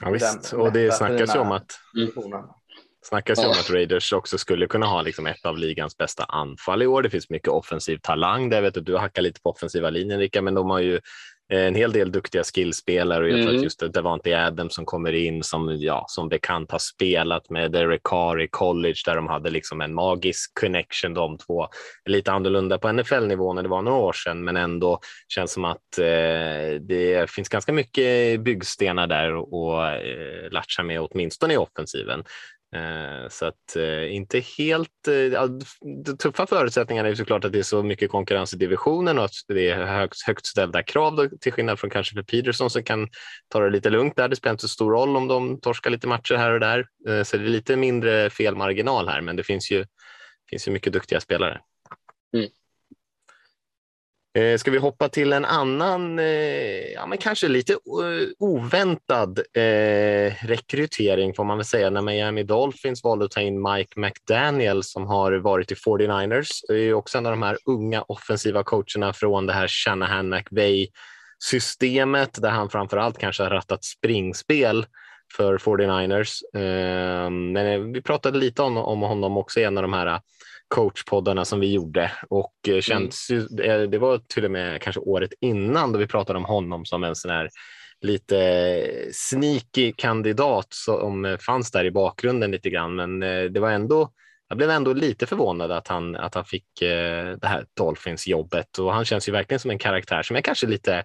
[0.00, 2.10] Ja, visst, och det snackas ju om att mm.
[3.02, 6.82] snackas ju om att Raiders också skulle kunna ha liksom ett av ligans bästa anfall
[6.82, 7.02] i år.
[7.02, 8.50] Det finns mycket offensiv talang.
[8.50, 11.00] Där vet du, du hackar lite på offensiva linjen, Rika, men de har ju
[11.50, 13.42] en hel del duktiga skillspelare och jag mm.
[13.42, 13.64] tror att mm.
[13.64, 18.40] just Devante Adams som kommer in som, ja, som bekant har spelat med Derek Carr
[18.40, 21.68] i college där de hade liksom en magisk connection de två.
[22.04, 25.98] Lite annorlunda på NFL-nivå när det var några år sedan men ändå känns som att
[25.98, 32.24] eh, det finns ganska mycket byggstenar där och eh, latcha med åtminstone i offensiven.
[32.76, 35.42] Eh, så att eh, inte helt eh,
[36.04, 39.34] de tuffa förutsättningarna är såklart att det är så mycket konkurrens i divisionen och att
[39.48, 43.08] det är högt, högt ställda krav då, till skillnad från kanske för Peterson som kan
[43.48, 44.28] ta det lite lugnt där.
[44.28, 46.86] Det spelar inte så stor roll om de torskar lite matcher här och där.
[47.24, 49.84] Så det är lite mindre felmarginal här, men det finns ju,
[50.50, 51.60] finns ju mycket duktiga spelare.
[52.34, 52.48] Mm.
[54.34, 60.34] Eh, ska vi hoppa till en annan, eh, ja, men kanske lite eh, oväntad eh,
[60.46, 65.06] rekrytering får man väl säga när Miami Dolphins valde att ta in Mike McDaniel som
[65.06, 66.48] har varit i 49ers.
[66.68, 70.88] Det är också en av de här unga offensiva coacherna från det här Shanahan McVay
[71.44, 74.86] systemet där han framför allt kanske har rattat springspel
[75.36, 76.42] för 49ers.
[76.54, 80.20] Eh, men eh, vi pratade lite om, om honom också i en av de här
[80.74, 83.90] coachpoddarna som vi gjorde och eh, känns mm.
[83.90, 87.16] det var till och med kanske året innan då vi pratade om honom som en
[87.16, 87.50] sån här
[88.00, 92.94] lite sneaky kandidat som fanns där i bakgrunden lite grann.
[92.94, 94.10] Men eh, det var ändå,
[94.48, 98.78] jag blev ändå lite förvånad att han, att han fick eh, det här Dolphins jobbet
[98.78, 101.04] och han känns ju verkligen som en karaktär som är kanske lite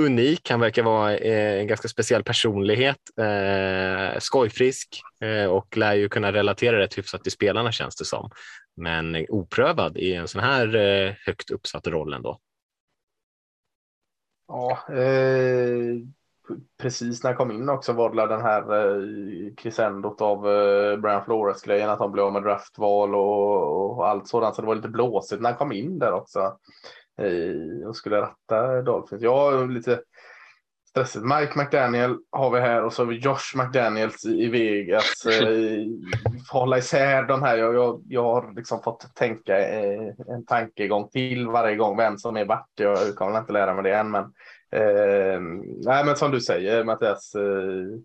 [0.00, 0.50] unik.
[0.50, 6.78] Han verkar vara en ganska speciell personlighet, eh, skojfrisk eh, och lär ju kunna relatera
[6.78, 8.30] rätt hyfsat till spelarna känns det som
[8.78, 12.40] men oprövad i en sån här eh, högt uppsatt roll ändå.
[14.48, 15.96] Ja, eh,
[16.78, 21.24] precis när jag kom in också var det den här eh, crescendot av eh, Brian
[21.24, 24.54] Flores grejen att han blev av med draftval och, och, allt sådant.
[24.54, 26.58] Så det var lite blåsigt när han kom in där också
[27.18, 29.22] eh, och skulle ratta Dolphins.
[29.22, 30.00] Jag lite
[30.88, 31.24] stressigt.
[31.24, 35.26] Mike McDaniel har vi här och så har vi Josh McDaniels i Vegas.
[35.26, 35.84] Eh,
[36.50, 37.56] hålla isär de här.
[37.56, 42.36] Jag, jag, jag har liksom fått tänka eh, en tankegång till varje gång vem som
[42.36, 42.70] är vart.
[42.74, 44.22] Jag kommer inte lära mig det än, men
[44.72, 45.40] eh,
[45.84, 47.34] nej, men som du säger Mattias.
[47.34, 48.00] Eh,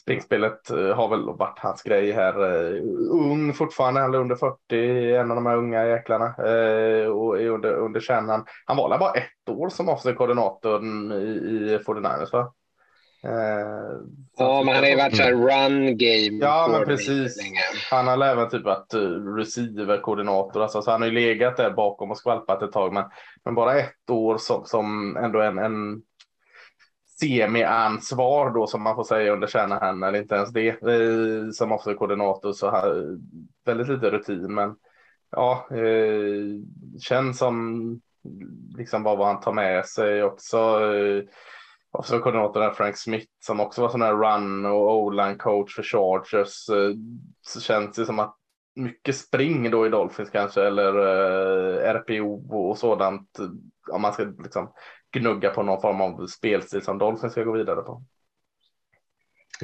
[0.00, 2.34] springspelet eh, har väl varit hans grej här.
[2.34, 6.26] Eh, ung fortfarande, han är under 40, en av de här unga jäklarna.
[6.26, 8.44] Eh, och är under, under kärnan.
[8.64, 12.52] Han var bara ett år som offensiv-koordinatorn i, i 49ers va?
[13.24, 14.00] Eh,
[14.36, 16.44] ja, men han har ju varit så här run game.
[16.44, 17.36] Ja, men precis.
[17.42, 17.60] Länge.
[17.90, 18.94] Han har även typ varit
[19.38, 20.62] receiver-koordinator.
[20.62, 22.92] Alltså, så han har ju legat där bakom och skvalpat ett tag.
[22.92, 23.04] Men,
[23.44, 26.02] men bara ett år som, som ändå en, en
[27.20, 31.94] semi-ansvar då som man får säga under Shanahan eller inte ens det eh, som också
[31.94, 33.18] koordinator så här,
[33.64, 34.76] väldigt lite rutin men
[35.30, 36.60] ja eh,
[37.00, 38.00] känns som
[38.76, 40.22] liksom bara vad han tar med sig.
[40.22, 41.24] Också eh,
[41.90, 46.68] också koordinatorn Frank Smith som också var sån här run och o-line coach för Chargers
[46.68, 46.96] eh,
[47.42, 48.36] så känns det som att
[48.76, 53.38] mycket spring då i Dolphins kanske eller eh, RPO och sådant
[53.92, 54.72] om man ska liksom
[55.14, 58.02] gnugga på någon form av spelstil som Dolphins ska gå vidare på.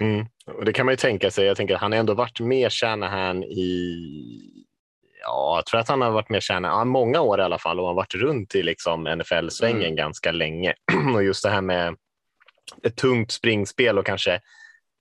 [0.00, 0.26] Mm.
[0.46, 1.46] Och det kan man ju tänka sig.
[1.46, 4.60] Jag tänker att han har ändå varit med Shanahan i
[5.22, 7.80] Ja, jag tror att han har varit med Shanahan ja, många år i alla fall
[7.80, 9.96] och har varit runt i liksom NFL-svängen mm.
[9.96, 10.74] ganska länge.
[11.14, 11.96] och just det här med
[12.82, 14.40] ett tungt springspel och kanske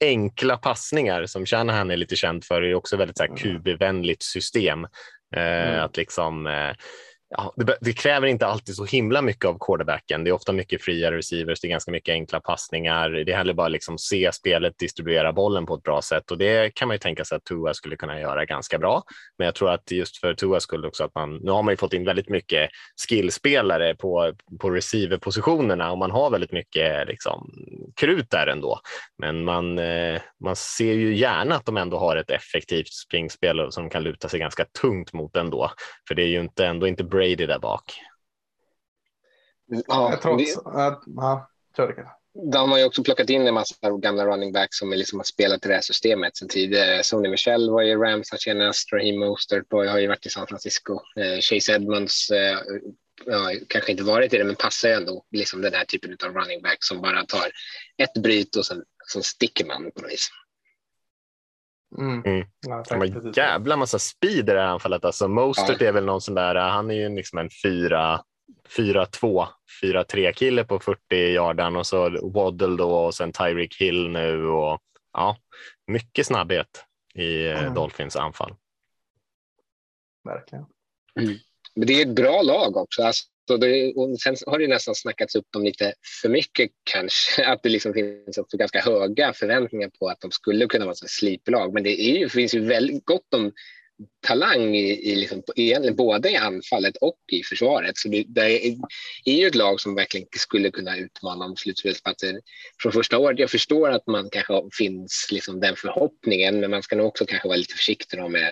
[0.01, 3.35] enkla passningar som Shanahan är lite känd för är också väldigt mm.
[3.35, 4.83] QB-vänligt system.
[5.35, 5.83] Eh, mm.
[5.83, 6.71] Att liksom eh,
[7.29, 10.23] ja, det, det, kräver inte alltid så himla mycket av quarterbacken.
[10.23, 13.09] Det är ofta mycket fria receivers, det är ganska mycket enkla passningar.
[13.09, 16.87] Det handlar bara liksom se spelet distribuera bollen på ett bra sätt och det kan
[16.87, 19.03] man ju tänka sig att Tua skulle kunna göra ganska bra.
[19.37, 21.77] Men jag tror att just för Tua skull också att man, nu har man ju
[21.77, 22.69] fått in väldigt mycket
[23.09, 27.51] skillspelare på, på receiverpositionerna och man har väldigt mycket liksom,
[27.95, 28.79] krut där ändå.
[29.17, 33.89] Men man, eh, man ser ju gärna att de ändå har ett effektivt springspel som
[33.89, 35.71] kan luta sig ganska tungt mot ändå.
[36.07, 38.01] För det är ju inte, ändå inte Brady där bak.
[39.87, 42.05] Ja, trots att, ja, kör
[42.51, 45.65] De har ju också plockat in en massa gamla running backs som liksom har spelat
[45.65, 47.03] i det här systemet sedan tidigare.
[47.03, 50.93] Sony Michel var i Rams, han senast, Raheem Mostert har ju varit i San Francisco.
[50.93, 52.57] Eh, Chase Edmonds eh,
[53.25, 56.33] ja, kanske inte varit i det, men passar ju ändå liksom den här typen av
[56.33, 57.51] running back som bara tar
[57.97, 60.29] ett bryt och sen, sen sticker man på något vis.
[61.97, 62.23] Mm.
[62.25, 62.47] Mm.
[62.67, 65.05] Ja, de har jävla massa speed i det här anfallet.
[65.05, 65.87] Alltså, Mostert ja.
[65.87, 68.23] är väl någon sån där, han är ju liksom en 4
[68.77, 69.47] 4-2,
[69.83, 74.81] 4-3 kille på 40 yardan och så Waddle då och sen Tyreek Hill nu och
[75.13, 75.37] ja,
[75.87, 76.85] mycket snabbhet
[77.15, 77.73] i eh, mm.
[77.73, 78.55] Dolphins anfall.
[80.23, 80.65] Verkligen.
[81.19, 81.35] Mm.
[81.75, 83.03] Men det är ett bra lag också.
[83.03, 87.45] Alltså, så det, och sen har det nästan snackats upp dem lite för mycket kanske.
[87.51, 91.09] Att det liksom finns också ganska höga förväntningar på att de skulle kunna vara ett
[91.09, 91.73] sliplag.
[91.73, 93.51] Men det är ju, finns ju väldigt gott om
[94.27, 97.97] talang i, i liksom, egentligen både i anfallet och i försvaret.
[97.97, 98.75] Så det, det är,
[99.25, 102.39] är ju ett lag som verkligen skulle kunna utmana om slutspelsplatser
[102.81, 103.39] från första året.
[103.39, 107.47] Jag förstår att man kanske finns liksom den förhoppningen, men man ska nog också kanske
[107.47, 108.51] vara lite försiktig med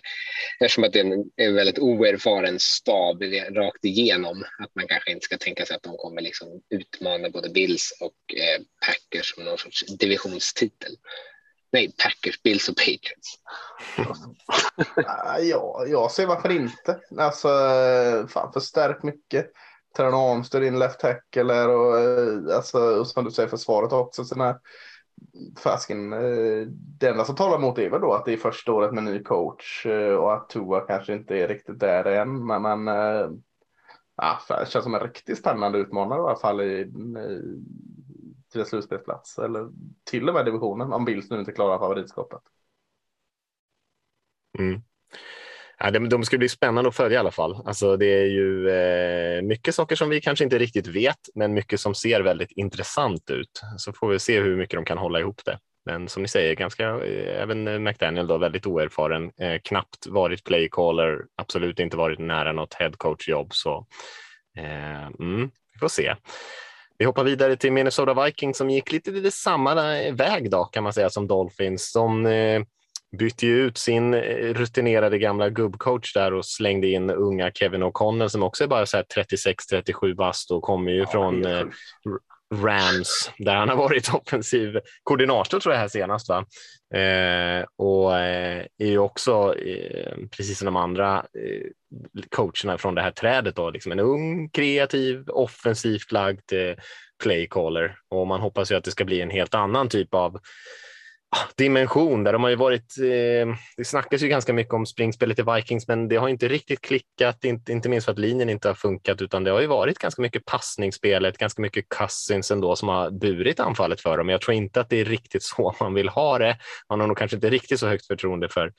[0.60, 4.44] eftersom att det är en, en väldigt oerfaren stab rakt igenom.
[4.60, 8.36] Att man kanske inte ska tänka sig att de kommer liksom utmana både Bills och
[8.36, 10.96] eh, Packers som någon sorts divisionstitel.
[11.78, 13.40] Nej, Packers, Bills och Patriots.
[15.42, 17.00] ja, jag ser varför inte.
[17.18, 17.48] Alltså,
[18.30, 19.52] fan förstärk mycket.
[19.96, 24.26] Terran Armstead in left tackle och, eh, alltså, och som du säger försvaret också.
[24.26, 24.60] sina...
[25.60, 26.68] fasken, eh,
[27.00, 29.24] det enda som talar emot är väl då att det är första året med ny
[29.24, 32.46] coach eh, och att Tua kanske inte är riktigt där än.
[32.46, 33.30] Men, men äh,
[34.50, 36.92] det känns som en riktigt spännande utmanare i alla fall i, i
[38.58, 39.70] till en slutspelsplats eller
[40.10, 42.42] till och med divisionen om Bills nu inte klarar favoritskapet.
[44.60, 44.82] Mm.
[45.80, 47.62] Ja, de, de ska bli spännande att följa i alla fall.
[47.66, 51.80] Alltså, det är ju eh, mycket saker som vi kanske inte riktigt vet, men mycket
[51.80, 53.62] som ser väldigt intressant ut.
[53.78, 55.60] Så får vi se hur mycket de kan hålla ihop det.
[55.86, 61.26] Men som ni säger, ganska, eh, även McDaniel då, väldigt oerfaren, eh, knappt varit playcaller,
[61.36, 63.48] absolut inte varit nära något headcoach-jobb.
[63.52, 63.88] Så
[64.58, 66.16] eh, mm, vi får se.
[66.98, 69.76] Vi hoppar vidare till Minnesota Vikings som gick lite, lite samma
[70.12, 71.94] väg då, kan man säga som Dolphins.
[71.94, 72.62] De eh,
[73.18, 74.20] bytte ju ut sin eh,
[74.54, 80.16] rutinerade gamla gubbcoach där och slängde in unga Kevin O'Connell som också är bara 36-37
[80.16, 81.66] bast och kommer ju ja, från eh,
[82.56, 86.30] Rams där han har varit offensiv koordinator tror jag här senast.
[86.30, 86.46] Va?
[86.94, 91.68] Eh, och eh, är ju också, eh, precis som de andra eh,
[92.30, 96.76] coacherna från det här trädet, då, liksom en ung, kreativ, offensivt lagd eh,
[97.24, 97.98] playcaller.
[98.10, 100.40] Och man hoppas ju att det ska bli en helt annan typ av
[101.56, 102.34] dimension där.
[102.34, 106.08] De har ju varit, eh, det snackas ju ganska mycket om springspelet i Vikings, men
[106.08, 109.44] det har inte riktigt klickat, inte, inte minst för att linjen inte har funkat, utan
[109.44, 114.02] det har ju varit ganska mycket passningsspelet, ganska mycket Cousins ändå som har burit anfallet
[114.02, 114.30] för dem.
[114.30, 116.58] Jag tror inte att det är riktigt så man vill ha det.
[116.90, 118.72] Man har nog kanske inte riktigt så högt förtroende för,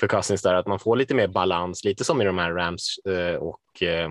[0.00, 2.98] för Cousins där, att man får lite mer balans, lite som i de här Rams
[3.08, 4.10] eh, och eh,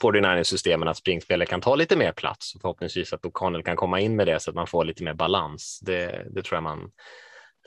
[0.00, 4.16] 49 att springspelet kan ta lite mer plats och förhoppningsvis att O'Connell kan komma in
[4.16, 5.80] med det så att man får lite mer balans.
[5.82, 6.90] Det, det tror jag man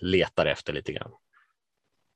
[0.01, 1.11] letar efter lite grann.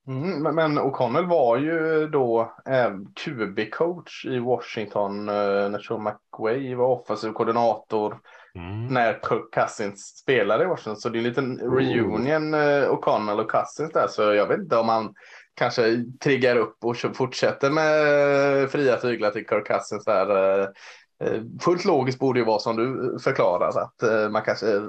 [0.07, 2.91] Mm, men O'Connell var ju då eh,
[3.25, 8.19] QB-coach i Washington eh, när Sean McWay var offensiv koordinator
[8.55, 8.87] mm.
[8.87, 10.97] när Kirk Cousins spelade i Washington.
[10.97, 14.07] Så det är en liten reunion eh, O'Connell och Cousins där.
[14.07, 15.13] Så jag vet inte om han
[15.57, 20.67] kanske triggar upp och fortsätter med eh, fria tyglar till Kirk Cousins där.
[21.61, 24.83] Fullt logiskt borde ju vara som du förklarar att eh, man kanske eh,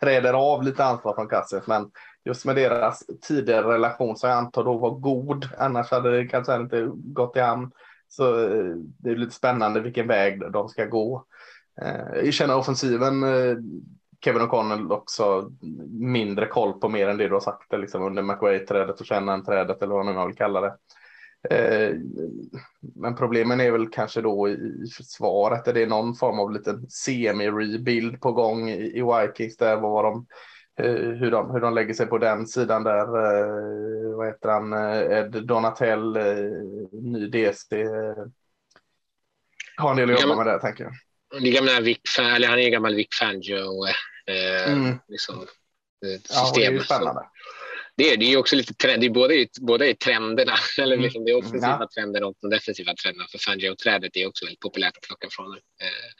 [0.00, 1.90] träder av lite ansvar från Cousins, men
[2.24, 6.56] just med deras tidigare relation som jag antar då var god, annars hade det kanske
[6.56, 7.70] inte gått i hamn.
[8.08, 8.32] Så
[8.98, 11.24] det är lite spännande vilken väg de ska gå.
[12.14, 13.24] Jag känner offensiven
[14.24, 15.50] Kevin O'Connell också
[15.90, 19.82] mindre koll på mer än det du har sagt liksom under McWay-trädet och känna trädet
[19.82, 20.76] eller vad man vill kalla det.
[21.50, 21.96] Eh,
[22.94, 25.68] men problemen är väl kanske då i försvaret.
[25.68, 30.26] Är det någon form av liten semi-rebuild på gång i Vikings där vad de
[30.80, 33.06] eh, hur de, hur de lägger sig på den sidan där.
[33.06, 34.72] Eh, vad heter han?
[35.12, 36.18] Ed Donatell,
[36.92, 37.86] ny DC.
[39.76, 40.92] Har en del att jobba med där tänker jag.
[41.42, 43.86] Det gamla Vic, eller han är gammal Vic Fangio
[44.26, 44.98] Eh, mm.
[45.08, 45.40] liksom,
[46.06, 47.22] eh, ja, det är ju spännande.
[47.96, 51.04] Det är, det är också lite trend, det är både, både i trenderna, eller mm.
[51.04, 51.88] liksom det offensiva ja.
[51.94, 53.26] trenden och de defensiva trenderna.
[53.30, 55.52] För Fangio-trädet är också väldigt populärt att plocka från.
[55.52, 56.10] Eh,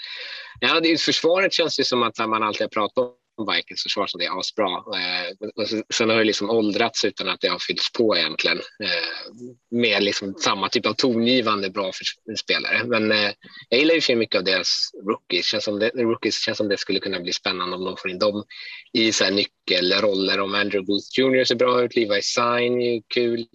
[0.61, 4.19] ja, det, försvaret känns det som att man alltid har pratat om Vikings försvar som
[4.19, 4.71] det är asbra.
[4.71, 9.33] Eh, sen har det liksom åldrats utan att det har fyllts på egentligen eh,
[9.71, 12.85] med liksom samma typ av tongivande bra för spelare.
[12.85, 13.31] Men eh,
[13.69, 15.47] jag gillar ju för mycket av deras rookies.
[15.47, 18.19] Känns som det, rookies känns som det skulle kunna bli spännande om de får in
[18.19, 18.45] dem
[18.93, 20.41] i så här nyckelroller.
[20.41, 23.47] Om Andrew Booth Jr ser bra ut, Levi Sign är kul.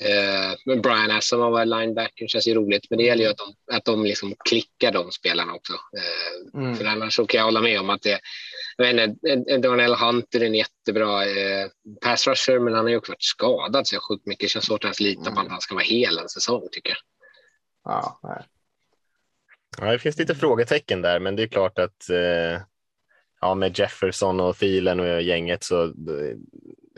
[0.00, 2.86] Eh, men Brian Assom var linebacker, känns ju roligt.
[2.90, 5.72] Men det gäller ju att de, att de liksom klickar de spelarna också.
[5.72, 6.76] Eh, mm.
[6.76, 8.20] För annars så kan jag hålla med om att det,
[8.76, 11.68] jag vet inte, Daniel Hunter är en jättebra eh,
[12.00, 14.44] pass rusher, men han har ju också varit skadad så jag sjukt mycket.
[14.44, 15.34] Det känns svårt att ens lita mm.
[15.34, 16.98] på att han ska vara hel en säsong tycker jag.
[17.84, 18.42] Ja, nej.
[19.78, 22.62] ja, det finns lite frågetecken där, men det är klart att eh,
[23.40, 25.92] ja, med Jefferson och Thielen och gänget så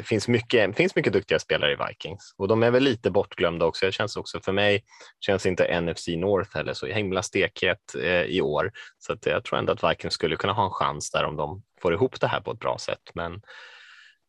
[0.00, 3.10] det finns mycket, det finns mycket duktiga spelare i Vikings och de är väl lite
[3.10, 3.86] bortglömda också.
[3.86, 4.84] Det känns också för mig
[5.20, 8.72] känns inte NFC North heller så himla stekhet eh, i år.
[8.98, 11.62] Så att jag tror ändå att Vikings skulle kunna ha en chans där om de
[11.82, 13.10] får ihop det här på ett bra sätt.
[13.14, 13.42] Men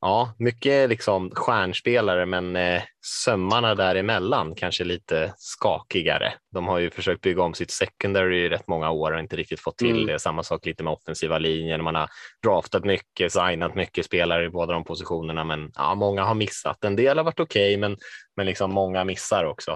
[0.02, 2.82] Ja, mycket liksom stjärnspelare, men eh,
[3.26, 6.34] sömmarna däremellan kanske lite skakigare.
[6.52, 9.60] De har ju försökt bygga om sitt secondary i rätt många år och inte riktigt
[9.60, 10.06] fått till mm.
[10.06, 10.20] det.
[10.20, 11.84] Samma sak lite med offensiva linjen.
[11.84, 12.10] Man har
[12.44, 16.84] draftat mycket, signat mycket spelare i båda de positionerna, men ja, många har missat.
[16.84, 17.98] En del har varit okej, okay, men,
[18.36, 19.72] men liksom många missar också.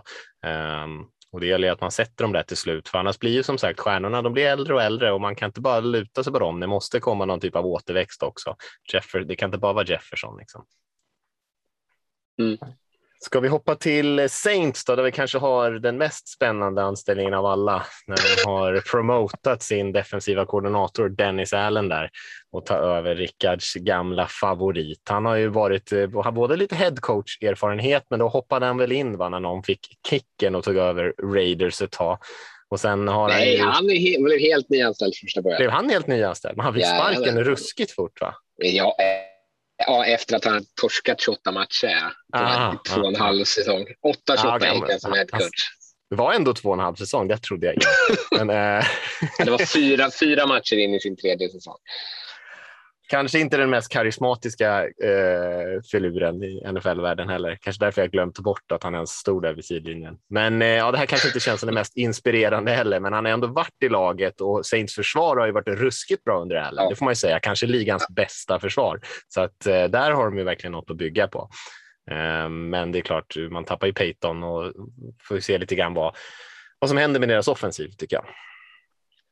[0.45, 3.43] Um, och det gäller att man sätter dem där till slut, för annars blir ju
[3.43, 6.33] som sagt stjärnorna, de blir äldre och äldre och man kan inte bara luta sig
[6.33, 6.59] på dem.
[6.59, 8.55] Det måste komma någon typ av återväxt också.
[8.93, 10.37] Jeffer, det kan inte bara vara Jefferson.
[10.37, 10.65] Liksom.
[12.39, 12.57] Mm.
[13.19, 17.45] Ska vi hoppa till Saints då, där vi kanske har den mest spännande anställningen av
[17.45, 22.09] alla när de har promotat sin defensiva koordinator Dennis Allen där
[22.51, 25.01] och ta över Rickards gamla favorit.
[25.09, 28.91] Han har ju varit, eh, har både lite headcoach erfarenhet, men då hoppade han väl
[28.91, 32.17] in va, när någon fick kicken och tog över Raiders ett tag.
[32.69, 33.71] Och sen har Nej, han, ju...
[33.71, 35.57] han är blev helt nyanställd första början.
[35.57, 36.57] Blev han helt nyanställd?
[36.57, 38.35] Men han fick ja, sparken ruskigt fort va?
[38.57, 38.95] Ja,
[39.77, 42.13] Ja, efter att han torskat 28 matcher.
[42.33, 43.81] Ah, två och en halv säsong.
[43.81, 43.87] 8-28
[44.37, 45.69] ah, gick han som headcoach.
[46.09, 47.87] Det var ändå två och en halv säsong, det trodde jag inte.
[48.45, 48.85] Men, äh...
[49.37, 51.77] det var fyra, fyra matcher in i sin tredje säsong.
[53.07, 57.57] Kanske inte den mest karismatiska eh, filuren i NFL-världen heller.
[57.61, 60.17] Kanske därför jag glömt bort att han ens stod där vid sidlinjen.
[60.29, 63.25] Men eh, ja, det här kanske inte känns som det mest inspirerande heller, men han
[63.25, 66.83] har ändå varit i laget och Saints försvar har ju varit ruskigt bra under Allen.
[66.83, 66.89] Ja.
[66.89, 67.39] Det får man ju säga.
[67.39, 68.99] Kanske ligans bästa försvar.
[69.27, 71.49] Så att eh, där har de ju verkligen något att bygga på.
[72.11, 74.73] Eh, men det är klart, man tappar ju Peyton och
[75.27, 76.15] får se lite grann vad,
[76.79, 78.25] vad som händer med deras offensiv tycker jag.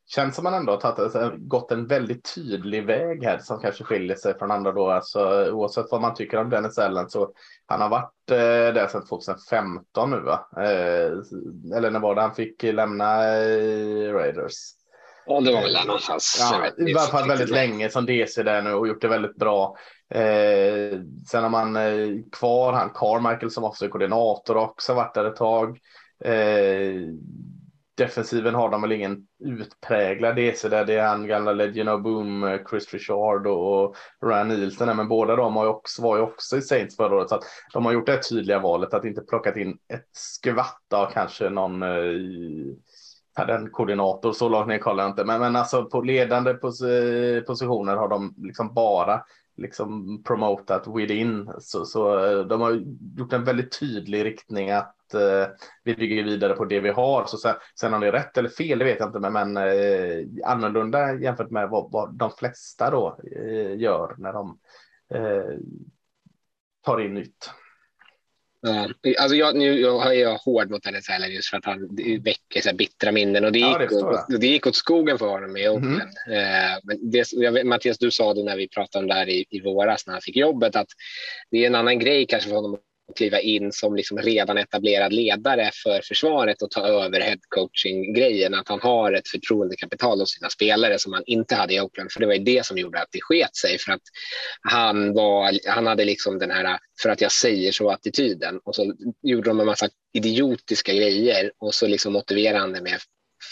[0.06, 3.84] Känns som man ändå har tagit, alltså, gått en väldigt tydlig väg här som kanske
[3.84, 4.90] skiljer sig från andra då.
[4.90, 7.30] Alltså, oavsett vad man tycker om Dennis Allen så
[7.66, 10.48] han har varit eh, där sedan 2015 nu va?
[10.58, 11.12] Eh,
[11.78, 14.54] eller när var det han fick lämna eh, Raiders?
[15.26, 16.38] Ja, det var väl där någonstans.
[16.40, 19.76] Ja, I alla fall väldigt länge som DC där nu och gjort det väldigt bra.
[20.10, 25.26] Eh, sen har man eh, kvar han Carmichael som också är koordinator också varit där
[25.26, 25.80] ett tag.
[26.26, 27.02] Eh,
[27.98, 30.86] defensiven har de väl ingen utpräglad DC där.
[30.86, 34.98] Det är han gamla Legend of Boom, Chris Richard och Ryan Nielsen.
[34.98, 37.30] Men båda de har ju också, var ju också i Saints förra året.
[37.30, 41.12] Så att de har gjort det tydliga valet att inte plockat in ett skvatt av
[41.12, 45.24] kanske någon eh, den koordinator, så långt ner kollar jag inte.
[45.24, 49.24] Men, men alltså på ledande pos eh, positioner har de liksom bara
[49.58, 51.52] liksom promotat within.
[51.60, 52.84] Så, så eh, de har
[53.18, 55.48] gjort en väldigt tydlig riktning att eh,
[55.84, 57.26] vi bygger vidare på det vi har.
[57.26, 59.58] Så sen, sen om det är rätt eller fel, det vet jag inte, men, men
[59.58, 64.60] eh, annorlunda jämfört med vad, vad de flesta då eh, gör när de
[65.14, 65.58] eh,
[66.86, 67.50] tar in nytt.
[68.66, 68.90] Ja,
[69.20, 72.62] alltså jag, nu jag är jag hård mot Dennis Heller just för att han väcker
[72.62, 75.58] så bittra minnen och det gick, ja, det, åt, det gick åt skogen för honom
[75.58, 76.02] i Open.
[76.28, 76.72] Mm.
[76.72, 79.30] Eh, men det, jag vet, Mattias, du sa det när vi pratade om det här
[79.30, 80.88] i, i våras när han fick jobbet att
[81.52, 82.78] det är en annan grej kanske för honom
[83.16, 88.54] kliva in som liksom redan etablerad ledare för försvaret och ta över headcoaching-grejen.
[88.54, 92.12] Att han har ett förtroendekapital hos sina spelare som han inte hade i Oakland.
[92.12, 93.78] För det var ju det som gjorde att det sket sig.
[93.78, 94.02] För att
[94.62, 98.60] han, var, han hade liksom den här för att jag säger så-attityden.
[98.64, 103.00] Och så gjorde de en massa idiotiska grejer och så liksom motiverade han det med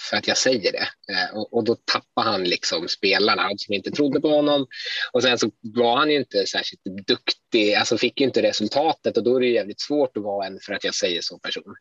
[0.09, 0.87] för att jag säger det.
[1.13, 4.67] Eh, och, och, då tappar han liksom spelarna som inte trodde på honom.
[5.11, 9.23] Och sen så var han ju inte särskilt duktig, alltså fick ju inte resultatet och
[9.23, 11.75] då är det jävligt svårt att vara en för att jag säger så person.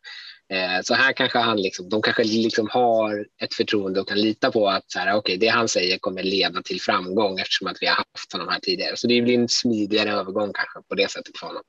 [0.53, 4.51] Eh, så här kanske han liksom, de kanske liksom har ett förtroende och kan lita
[4.51, 7.87] på att så här, okay, det han säger kommer leda till framgång eftersom att vi
[7.87, 8.97] har haft honom här tidigare.
[8.97, 11.63] Så det blir en smidigare övergång kanske på det sättet för honom.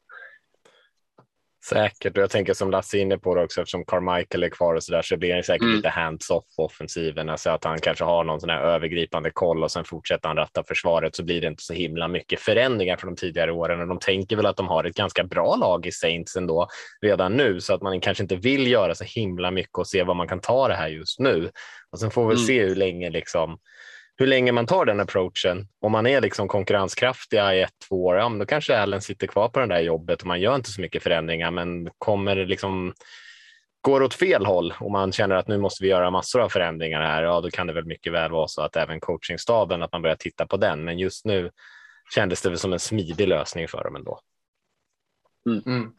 [1.68, 4.82] Säkert, och jag tänker som Lasse inne på det också, eftersom Carmichael är kvar och
[4.82, 5.76] så där så blir han säkert mm.
[5.76, 9.84] lite hands-off offensiven, alltså att han kanske har någon sån här övergripande koll och sen
[9.84, 13.52] fortsätter han ratta försvaret så blir det inte så himla mycket förändringar från de tidigare
[13.52, 16.68] åren och de tänker väl att de har ett ganska bra lag i Saints ändå
[17.02, 20.16] redan nu så att man kanske inte vill göra så himla mycket och se vad
[20.16, 21.50] man kan ta det här just nu.
[21.92, 22.46] Och sen får vi mm.
[22.46, 23.58] se hur länge liksom
[24.22, 25.68] hur länge man tar den approachen.
[25.80, 29.48] Om man är liksom konkurrenskraftiga i ett, två år, ja, då kanske Allen sitter kvar
[29.48, 31.50] på det där jobbet och man gör inte så mycket förändringar.
[31.50, 32.94] Men kommer det liksom
[33.80, 37.02] går åt fel håll och man känner att nu måste vi göra massor av förändringar
[37.02, 40.02] här, ja, då kan det väl mycket väl vara så att även coachingstaben, att man
[40.02, 40.84] börjar titta på den.
[40.84, 41.50] Men just nu
[42.14, 44.20] kändes det väl som en smidig lösning för dem ändå.
[45.46, 45.62] Mm.
[45.66, 45.92] Mm.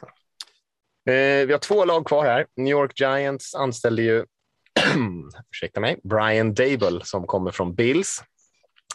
[1.09, 2.45] Eh, vi har två lag kvar här.
[2.55, 4.26] New York Giants anställde ju
[5.51, 8.23] ursäkta mig, Brian Dable som kommer från Bills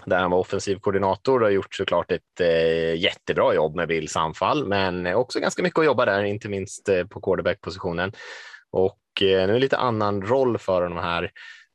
[0.07, 4.17] där han var offensiv koordinator och har gjort såklart ett eh, jättebra jobb med Bills
[4.17, 8.13] anfall, men också ganska mycket att jobba där, inte minst eh, på quarterback-positionen.
[8.71, 11.31] Och eh, nu är det lite annan roll för honom här.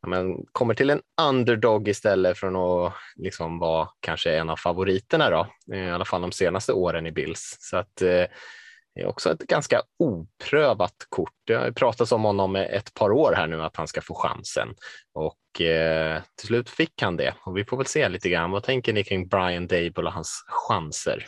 [0.07, 5.47] Men kommer till en underdog istället från att liksom vara kanske en av favoriterna då,
[5.73, 7.57] eh, i alla fall de senaste åren i Bills.
[7.59, 8.25] Så att eh,
[8.95, 11.33] det är också ett ganska oprövat kort.
[11.47, 14.67] Det har pratats om honom ett par år här nu att han ska få chansen
[15.13, 18.51] och eh, till slut fick han det och vi får väl se lite grann.
[18.51, 21.25] Vad tänker ni kring Brian Dable och hans chanser?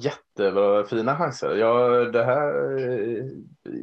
[0.00, 1.56] Jättebra, fina chanser.
[1.56, 3.30] Ja, det här är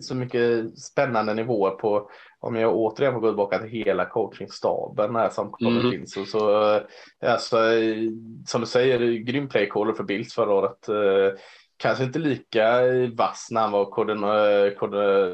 [0.02, 2.10] så mycket spännande nivåer på
[2.40, 5.92] om jag återigen får gå tillbaka till hela coachingstaben här som kommer mm.
[5.92, 6.82] till så, så
[7.26, 7.58] alltså,
[8.48, 10.90] som du säger, grym playcaller för Bills förra året.
[11.80, 12.82] Kanske inte lika
[13.18, 14.10] vass när han var
[14.96, 15.34] eh,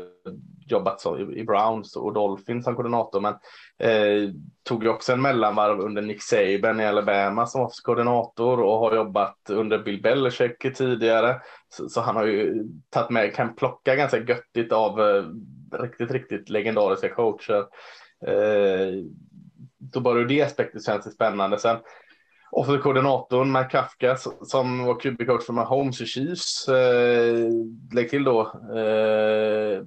[0.67, 3.33] jobbat så i Browns och Dolphins som koordinator, men
[3.79, 4.29] eh,
[4.63, 9.37] tog ju också en mellanvarv under Nick Saban i Alabama som koordinator och har jobbat
[9.49, 11.41] under Bill Belichick tidigare.
[11.69, 15.23] Så, så, han har ju tagit med, kan plocka ganska göttigt av eh,
[15.81, 17.65] riktigt, riktigt legendariska coacher.
[18.27, 19.03] Eh,
[19.77, 21.59] då bara ur det aspektet känns det spännande.
[21.59, 21.77] Sen
[22.51, 26.67] och så koordinatorn Matt Kafka som var QB-coach för Mahomes i Chiefs.
[26.67, 27.49] Eh,
[27.93, 28.41] lägg till då
[28.75, 29.81] eh,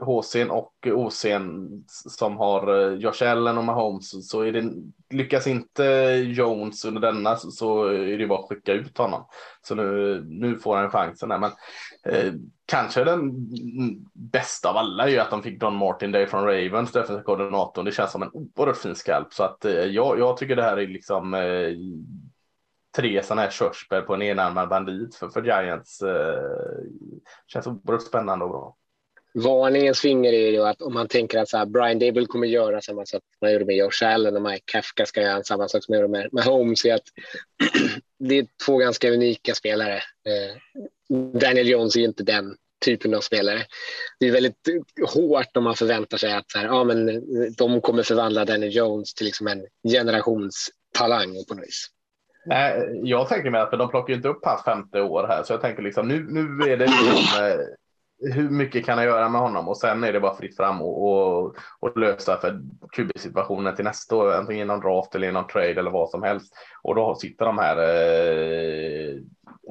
[0.00, 4.28] HCn och OCn som har eh, Josh Allen och Mahomes.
[4.30, 4.72] Så är det,
[5.10, 5.84] lyckas inte
[6.26, 9.26] Jones under denna så, så är det bara att skicka ut honom.
[9.62, 11.28] Så nu, nu får han chansen.
[11.28, 11.38] Där.
[11.38, 11.50] Men
[12.04, 12.32] eh,
[12.66, 13.32] kanske den
[14.14, 17.84] bästa av alla är ju att de fick Don Martin Day från Ravens, defensiv koordinatorn.
[17.84, 19.32] Det känns som en oerhört fin skalp.
[19.32, 21.72] Så att eh, jag, jag tycker det här är liksom eh,
[22.96, 26.02] tre sådana här körsbär på en enarmad bandit för, för Giants.
[26.02, 26.84] Eh,
[27.46, 28.76] känns oerhört spännande och bra.
[29.34, 32.80] Varningens finger är ju att om man tänker att så här, Brian Dable kommer göra
[32.80, 35.84] samma sak som han gjorde med Josh Allen och Mike Kafka ska göra samma sak
[35.84, 36.84] som han gjorde med, med Holmes.
[36.84, 37.08] Är att
[38.18, 39.96] det är två ganska unika spelare.
[39.96, 40.56] Eh,
[41.40, 43.62] Daniel Jones är inte den typen av spelare.
[44.20, 44.68] Det är väldigt
[45.14, 47.22] hårt om man förväntar sig att så här, ja, men
[47.56, 51.86] de kommer förvandla Daniel Jones till liksom en generationstalang på något vis.
[52.46, 55.60] Nej, jag tänker mig att de plockar inte upp hans femte år här, så jag
[55.60, 57.60] tänker liksom nu, nu är det liksom, eh,
[58.20, 61.02] hur mycket kan jag göra med honom och sen är det bara fritt fram och,
[61.02, 62.60] och, och lösa för
[62.92, 66.54] QB-situationen till nästa år, antingen genom draft eller genom trade eller vad som helst.
[66.82, 69.16] Och då sitter de här eh,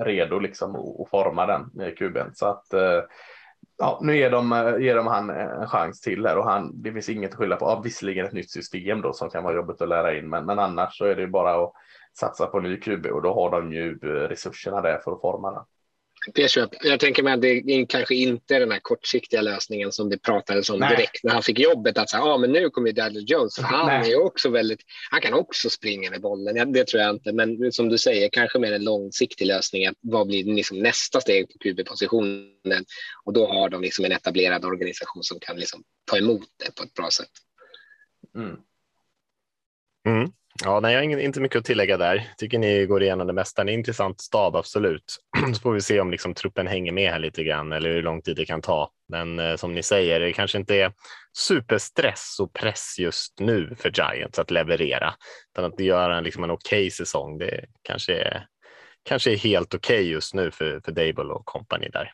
[0.03, 2.31] redo liksom och, formar den eh, kuben.
[2.33, 3.01] Så att eh,
[3.77, 6.81] ja, nu ger de, eh, ger de han eh, en chans till här och han,
[6.81, 7.65] det finns inget att skylla på.
[7.65, 10.59] Ja, visserligen ett nytt system då som kan vara jobbigt att lära in, men, men
[10.59, 11.73] annars så är det ju bara att
[12.19, 15.51] satsa på ny QB och då har de ju eh, resurserna där för att forma
[15.51, 15.63] den.
[16.33, 16.69] Det köp.
[16.83, 20.69] Jag tänker mig att det kanske inte är den här kortsiktiga lösningen som det pratades
[20.69, 20.89] om Nej.
[20.89, 21.97] direkt när han fick jobbet.
[21.97, 23.59] Att säga, ah, men nu kommer Daniel Jones.
[23.59, 24.11] Han Nej.
[24.11, 24.79] är också väldigt,
[25.11, 26.73] han kan också springa med bollen.
[26.73, 27.33] Det tror jag inte.
[27.33, 29.85] Men som du säger, kanske mer en långsiktig lösning.
[29.85, 32.85] Att vad blir liksom nästa steg på QB-positionen?
[33.23, 36.83] Och då har de liksom en etablerad organisation som kan liksom ta emot det på
[36.83, 37.31] ett bra sätt.
[38.35, 38.57] Mm.
[40.07, 40.31] Mm.
[40.63, 42.27] Ja, nej, jag har inte mycket att tillägga där.
[42.37, 43.61] Tycker ni går igenom det mesta.
[43.61, 45.17] En intressant stab, absolut.
[45.53, 48.21] Så får vi se om liksom truppen hänger med här lite grann eller hur lång
[48.21, 48.91] tid det kan ta.
[49.09, 50.93] Men eh, som ni säger, det kanske inte är
[51.37, 55.13] superstress och press just nu för Giants att leverera,
[55.53, 57.37] utan att göra en, liksom en okej okay säsong.
[57.37, 58.45] Det kanske är,
[59.03, 62.11] kanske är helt okej okay just nu för, för Dable och company där.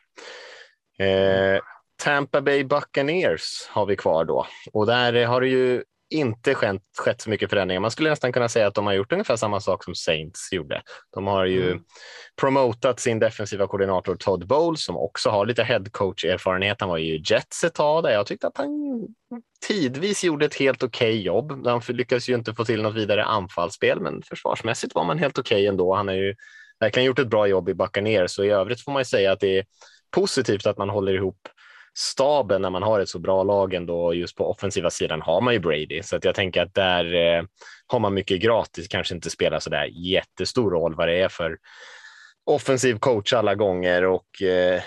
[1.06, 1.60] Eh,
[2.02, 7.20] Tampa Bay Buccaneers har vi kvar då och där har det ju inte skett, skett
[7.20, 7.80] så mycket förändringar.
[7.80, 10.82] Man skulle nästan kunna säga att de har gjort ungefär samma sak som Saints gjorde.
[11.14, 11.82] De har ju mm.
[12.40, 16.76] promotat sin defensiva koordinator Todd Bowles som också har lite headcoach erfarenhet.
[16.80, 18.68] Han var ju Jets ett tag där jag tyckte att han
[19.66, 21.66] tidvis gjorde ett helt okej okay jobb.
[21.66, 25.56] Han lyckades ju inte få till något vidare anfallsspel, men försvarsmässigt var man helt okej
[25.56, 25.94] okay ändå.
[25.94, 26.34] Han har ju
[26.80, 29.40] verkligen gjort ett bra jobb i Buccaneers så i övrigt får man ju säga att
[29.40, 29.64] det är
[30.10, 31.48] positivt att man håller ihop
[31.98, 34.14] staben när man har ett så bra lag ändå.
[34.14, 37.44] Just på offensiva sidan har man ju Brady, så att jag tänker att där eh,
[37.86, 41.58] har man mycket gratis, kanske inte spelar så där jättestor roll vad det är för
[42.46, 44.82] offensiv coach alla gånger och eh,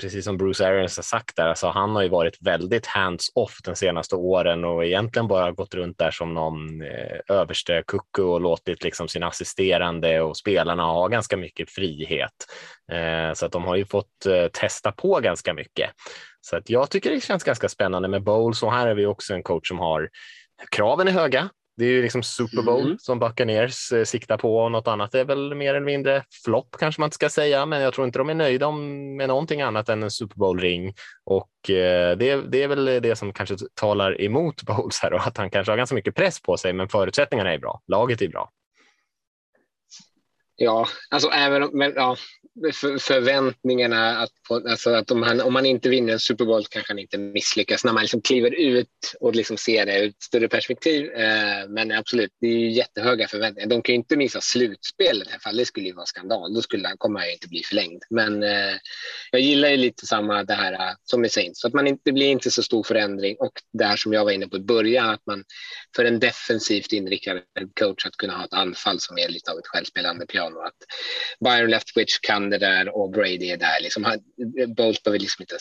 [0.00, 3.76] precis som Bruce Arians har sagt där, alltså han har ju varit väldigt hands-off de
[3.76, 8.84] senaste åren och egentligen bara gått runt där som någon eh, överste kucku och låtit
[8.84, 12.46] liksom sin assisterande och spelarna ha ganska mycket frihet.
[12.92, 15.90] Eh, så att de har ju fått eh, testa på ganska mycket.
[16.40, 19.34] Så att jag tycker det känns ganska spännande med Bowles och här är vi också
[19.34, 20.08] en coach som har
[20.70, 21.48] kraven är höga.
[21.76, 22.98] Det är ju liksom Super Bowl mm.
[22.98, 27.00] som Buccaneers eh, siktar på och något annat är väl mer eller mindre flopp kanske
[27.00, 30.02] man inte ska säga, men jag tror inte de är nöjda med någonting annat än
[30.02, 30.94] en Super Bowl ring
[31.24, 35.36] och eh, det, det är väl det som kanske talar emot Bowles här och att
[35.36, 37.80] han kanske har ganska mycket press på sig, men förutsättningarna är bra.
[37.86, 38.50] Laget är bra.
[40.56, 42.16] Ja, alltså även men, ja,
[42.72, 46.92] för, förväntningarna att, alltså att om, han, om man inte vinner en Super Bowl kanske
[46.92, 50.48] han inte misslyckas när man liksom kliver ut och liksom ser det ur ett större
[50.48, 51.10] perspektiv.
[51.10, 53.68] Eh, men absolut, det är jättehöga förväntningar.
[53.68, 55.56] De kan ju inte missa slutspelet i här, fall.
[55.56, 56.54] det skulle ju vara skandal.
[56.54, 58.02] Då skulle han, kommer han inte bli förlängd.
[58.10, 58.76] Men eh,
[59.30, 62.02] jag gillar ju lite samma det här eh, som i Saints, så att man inte,
[62.04, 64.60] det blir inte så stor förändring och det här som jag var inne på i
[64.60, 65.44] början, att man
[65.96, 67.40] för en defensivt inriktad
[67.80, 70.60] coach att kunna ha ett anfall som är lite av ett självspelande piano piano.
[70.60, 70.74] Att
[71.40, 73.82] Byron Leftwich kan det där och Brady är där.
[73.82, 74.18] Liksom, han,
[74.74, 75.56] Bolt behöver liksom inte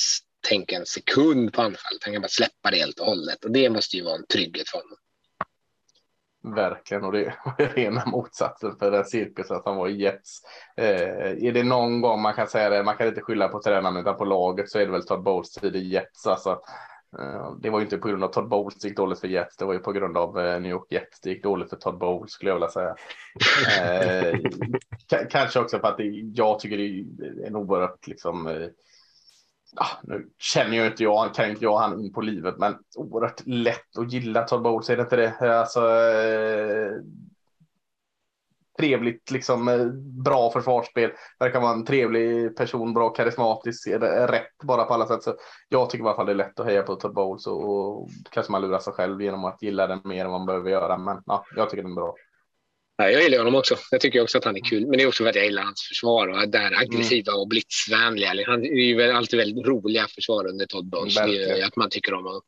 [0.50, 2.04] tänka en sekund på anfallet.
[2.04, 4.70] Han kan bara släppa det helt och hållet och det måste ju vara en trygghet
[4.70, 4.98] för honom.
[6.56, 10.42] Verkligen, och det är rena motsatsen för den cirkus att han var i Jets.
[10.78, 13.98] Eh, är det någon gång man kan säga det, man kan inte skylla på tränaren
[13.98, 16.28] utan på laget så är det väl Todd Bowles tid i Jets.
[16.28, 16.62] Alltså,
[17.20, 19.58] Eh, det var ju inte på grund av Todd Bowles det gick dåligt för Jets.
[19.58, 21.98] Det var ju på grund av eh, New York Jets det gick dåligt för Todd
[21.98, 22.96] Bowles skulle jag vilja säga.
[23.82, 24.40] eh,
[25.30, 26.04] kanske också för att det,
[26.34, 28.48] jag tycker det är en oerhört liksom.
[28.48, 28.68] Eh,
[29.76, 33.42] ah, nu känner jag inte jag, kan inte jag han in på livet, men oerhört
[33.46, 35.60] lätt att gilla Todd Bowles, är det inte det?
[35.60, 36.92] Alltså, eh,
[38.84, 39.86] trevligt, liksom eh,
[40.24, 41.12] bra försvarsspel.
[41.40, 43.88] Verkar vara en trevlig person, bra karismatisk,
[44.28, 45.24] rätt bara på alla sätt.
[45.24, 45.36] Så
[45.70, 48.10] jag tycker i alla fall det är lätt att heja på Todd Bowles och, och
[48.32, 50.98] kanske man lurar sig själv genom att gilla den mer än man behöver göra.
[50.98, 52.16] Men ja, jag tycker den är bra.
[52.98, 53.76] Ja, jag gillar honom också.
[53.92, 54.88] Jag tycker också att han är kul.
[54.88, 57.42] Men det är också för att jag gillar hans försvar och det här aggressiva mm.
[57.42, 58.30] och blitzvänliga.
[58.48, 61.16] Han är ju alltid väldigt roliga försvar under Todd Bowles.
[61.16, 62.42] Det gör att man tycker om honom.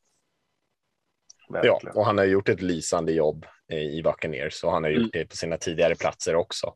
[1.63, 5.09] Ja, och han har gjort ett lysande jobb i Buccaneers och han har gjort mm.
[5.13, 6.73] det på sina tidigare platser också.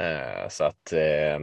[0.00, 1.38] Eh, så att eh,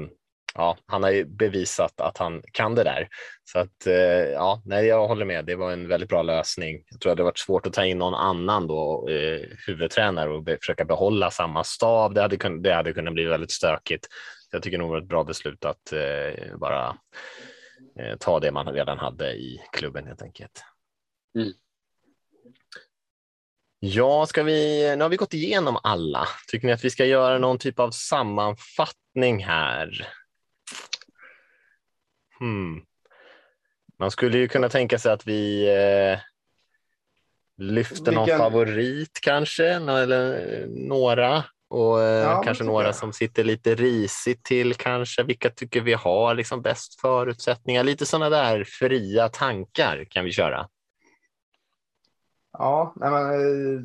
[0.55, 3.07] ja, han har ju bevisat att han kan det där.
[3.43, 3.93] Så att eh,
[4.33, 5.45] ja, nej, jag håller med.
[5.45, 6.83] Det var en väldigt bra lösning.
[6.89, 10.43] Jag tror att det varit svårt att ta in någon annan då, eh, huvudtränare och
[10.43, 12.13] be försöka behålla samma stav.
[12.13, 14.07] Det hade, kun det hade kunnat bli väldigt stökigt.
[14.51, 16.97] Jag tycker nog det var ett bra beslut att eh, bara
[17.99, 20.63] eh, ta det man redan hade i klubben helt enkelt.
[21.35, 21.53] Mm.
[23.79, 26.27] Ja, ska vi, nu har vi gått igenom alla.
[26.47, 30.07] Tycker ni att vi ska göra någon typ av sammanfattning här?
[32.39, 32.81] Hmm.
[33.99, 36.19] Man skulle ju kunna tänka sig att vi eh,
[37.57, 41.43] lyfter någon Vilken- favorit kanske, eller några.
[41.69, 42.95] Och eh, Ja, kanske några jag.
[42.95, 45.23] som sitter lite risigt till kanske.
[45.23, 47.83] Vilka tycker vi har liksom bäst förutsättningar?
[47.83, 50.67] Lite sådana där fria tankar kan vi köra.
[52.59, 53.81] Ja, nej men, eh,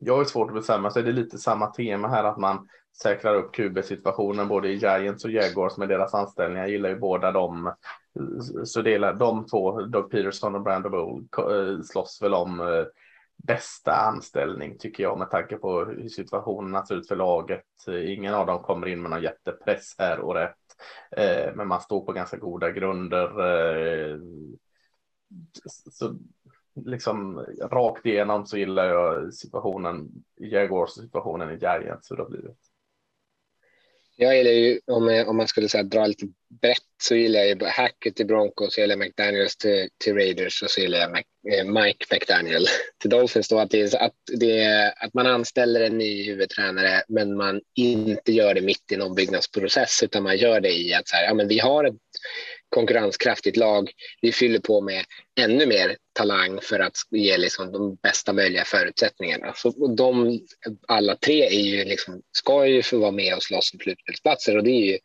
[0.00, 1.02] jag har svårt att bestämma sig.
[1.02, 2.68] Det är lite samma tema här att man
[3.02, 6.62] säkrar upp QB-situationen både i Giants och Jaguars med deras anställningar.
[6.62, 7.72] Jag gillar ju båda dem.
[8.64, 12.84] Så delar de två, Doug Peterson och Brandon Bowl, eh, slåss väl om eh,
[13.36, 17.64] bästa anställning tycker jag med tanke på hur situationen ser ut för laget.
[17.88, 20.54] Ingen av dem kommer in med någon jättepress här och rätt.
[21.54, 23.28] Men man står på ganska goda grunder.
[25.90, 26.16] Så
[26.84, 30.08] liksom rakt igenom så gillar jag situationen
[30.40, 32.10] i Jaguars och situationen i Giants.
[32.10, 32.56] Hur det har blivit.
[34.18, 36.26] Jag gillar ju, om, jag, om man skulle säga dra lite
[36.60, 40.62] brett, så gillar jag ju Hackett till Broncos, så gillar jag McDaniels till, till Raiders
[40.62, 41.22] och så gillar jag Mac,
[41.52, 42.66] eh, Mike McDaniel
[42.98, 43.48] till Dolphins.
[43.48, 47.60] Då, att, det är, att, det är, att man anställer en ny huvudtränare, men man
[47.74, 51.24] inte gör det mitt i någon byggnadsprocess utan man gör det i att så här,
[51.24, 51.94] ja, men vi har ett
[52.68, 53.90] konkurrenskraftigt lag.
[54.20, 55.04] Vi fyller på med
[55.40, 59.52] ännu mer talang för att ge liksom de bästa möjliga förutsättningarna.
[59.56, 60.40] Så, och de
[60.88, 64.64] alla tre är ju liksom, ska ju få vara med och slåss om slutspelsplatser och
[64.64, 64.98] det är ju,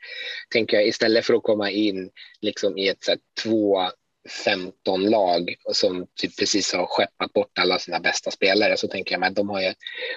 [0.54, 2.10] tänker jag, istället för att komma in
[2.42, 3.90] liksom i ett så här, två
[4.30, 9.24] 15 lag som typ precis har skeppat bort alla sina bästa spelare så tänker jag
[9.24, 9.74] att de har ju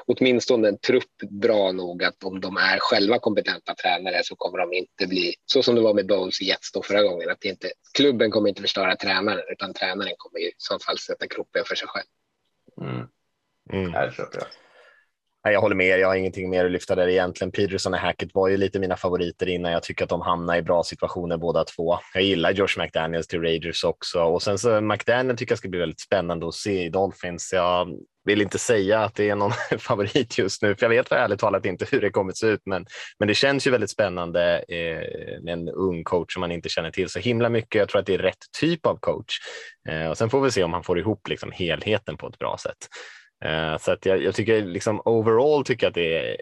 [0.06, 4.72] åtminstone en trupp bra nog att om de är själva kompetenta tränare så kommer de
[4.72, 7.30] inte bli så som det var med Bowles i Jets då förra gången.
[7.30, 11.26] Att det inte, klubben kommer inte förstöra tränaren utan tränaren kommer i så fall sätta
[11.26, 12.06] kroppen för sig själv.
[12.80, 13.08] Mm.
[13.72, 13.92] Mm.
[13.92, 14.46] Här köper jag.
[15.44, 17.50] Nej, Jag håller med er, jag har ingenting mer att lyfta där egentligen.
[17.50, 19.72] Peterson och Hackett var ju lite mina favoriter innan.
[19.72, 21.98] Jag tycker att de hamnar i bra situationer båda två.
[22.14, 25.80] Jag gillar Josh McDaniels till Raiders också och sen så McDaniel tycker jag ska bli
[25.80, 27.52] väldigt spännande att se i Dolphins.
[27.52, 27.88] Jag
[28.24, 31.66] vill inte säga att det är någon favorit just nu, för jag vet ärligt talat
[31.66, 32.86] inte hur det kommer se ut, men,
[33.18, 36.90] men det känns ju väldigt spännande eh, med en ung coach som man inte känner
[36.90, 37.78] till så himla mycket.
[37.78, 39.34] Jag tror att det är rätt typ av coach
[39.88, 42.56] eh, och sen får vi se om han får ihop liksom helheten på ett bra
[42.58, 42.88] sätt.
[43.44, 46.36] Eh, så att jag, jag tycker liksom overall tycker jag att det är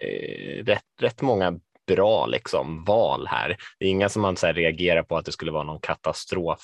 [0.59, 3.57] eh, rätt, rätt många bra liksom, val här.
[3.79, 6.61] Det är inga som man så här, reagerar på att det skulle vara någon katastrof.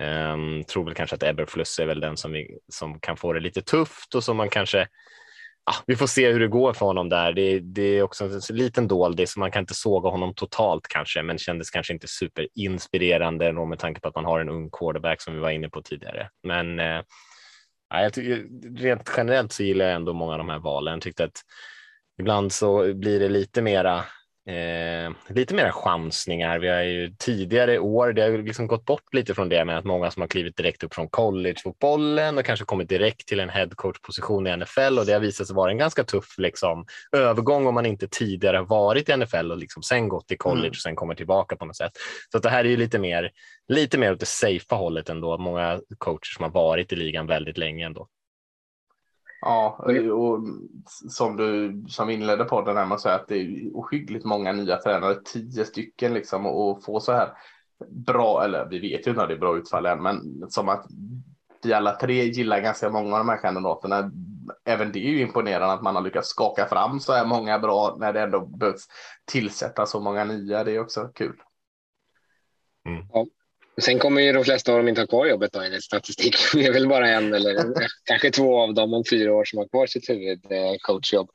[0.00, 3.40] Um, tror väl kanske att Eberfluss är väl den som, vi, som kan få det
[3.40, 4.88] lite tufft och som man kanske
[5.64, 7.32] Ah, vi får se hur det går för honom där.
[7.32, 11.22] Det, det är också en liten doldis, så man kan inte såga honom totalt kanske,
[11.22, 15.22] men kändes kanske inte superinspirerande då med tanke på att man har en ung quarterback
[15.22, 16.28] som vi var inne på tidigare.
[16.42, 17.00] Men eh,
[17.90, 20.92] Ja, jag tycker, rent generellt så gillar jag ändå många av de här valen.
[20.92, 21.42] Jag tyckte att
[22.18, 24.04] ibland så blir det lite mera
[24.46, 26.58] Eh, lite mera chansningar.
[26.58, 29.84] Vi har ju tidigare år, det har liksom gått bort lite från det med att
[29.84, 34.46] många som har klivit direkt upp från collegefotbollen och kanske kommit direkt till en headcoach-position
[34.46, 36.86] i NFL och det har visat sig vara en ganska tuff liksom,
[37.16, 40.60] övergång om man inte tidigare har varit i NFL och liksom sen gått till college
[40.60, 40.70] Mm.
[40.70, 41.92] och sen kommer tillbaka på något sätt.
[42.32, 43.30] Så att det här är ju lite mer,
[43.68, 45.38] lite mer åt det safea hållet ändå.
[45.38, 48.08] Många coacher som har varit i ligan väldigt länge ändå.
[49.40, 50.40] Ja, och
[51.10, 54.76] som du som inledde podden här med att säga att det är ohyggligt många nya
[54.76, 57.32] tränare, tio stycken liksom och få så här
[57.88, 60.86] bra, eller vi vet ju inte om det är bra utfall än, men som att
[61.62, 64.10] vi alla tre gillar ganska många av de här kandidaterna.
[64.64, 67.96] Även det är ju imponerande att man har lyckats skaka fram så här många bra
[67.98, 68.86] när det ändå behövs
[69.24, 70.64] tillsätta så många nya.
[70.64, 71.40] Det är också kul.
[73.80, 76.36] Sen kommer ju de flesta av dem inte ha kvar jobbet då enligt statistik.
[76.54, 77.74] Det är väl bara en eller
[78.04, 81.30] kanske två av dem om fyra år som har kvar sitt huvudcoachjobb.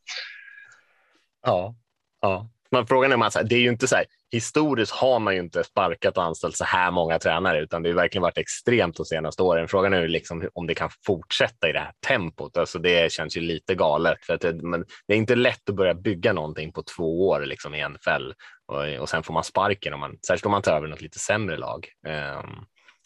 [1.45, 1.75] Ja,
[2.21, 2.49] ja.
[2.71, 5.63] Men frågan är, Mats, det är ju inte så här, historiskt har man ju inte
[5.63, 9.43] sparkat och anställt så här många tränare, utan det har verkligen varit extremt de senaste
[9.43, 9.67] åren.
[9.67, 12.57] Frågan är liksom om det kan fortsätta i det här tempot.
[12.57, 15.75] Alltså det känns ju lite galet, för att det, men det är inte lätt att
[15.75, 18.31] börja bygga någonting på två år liksom i NFL
[18.67, 21.19] och, och sen får man sparken, om man, särskilt om man tar över något lite
[21.19, 21.87] sämre lag.
[22.07, 22.65] Um,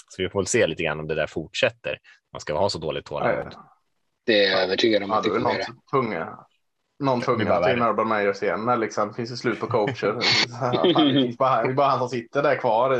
[0.09, 1.97] så vi får väl se lite grann om det där fortsätter.
[2.33, 3.55] Man ska ha så dåligt tålamod.
[4.25, 6.37] Det är jag övertygad om att det kommer tunga,
[6.99, 8.63] någon ta in Urban Meyer igen.
[8.63, 10.13] Men liksom, det finns ju slut på coacher.
[10.83, 12.99] det, finns bara, det är bara han som sitter där kvar i,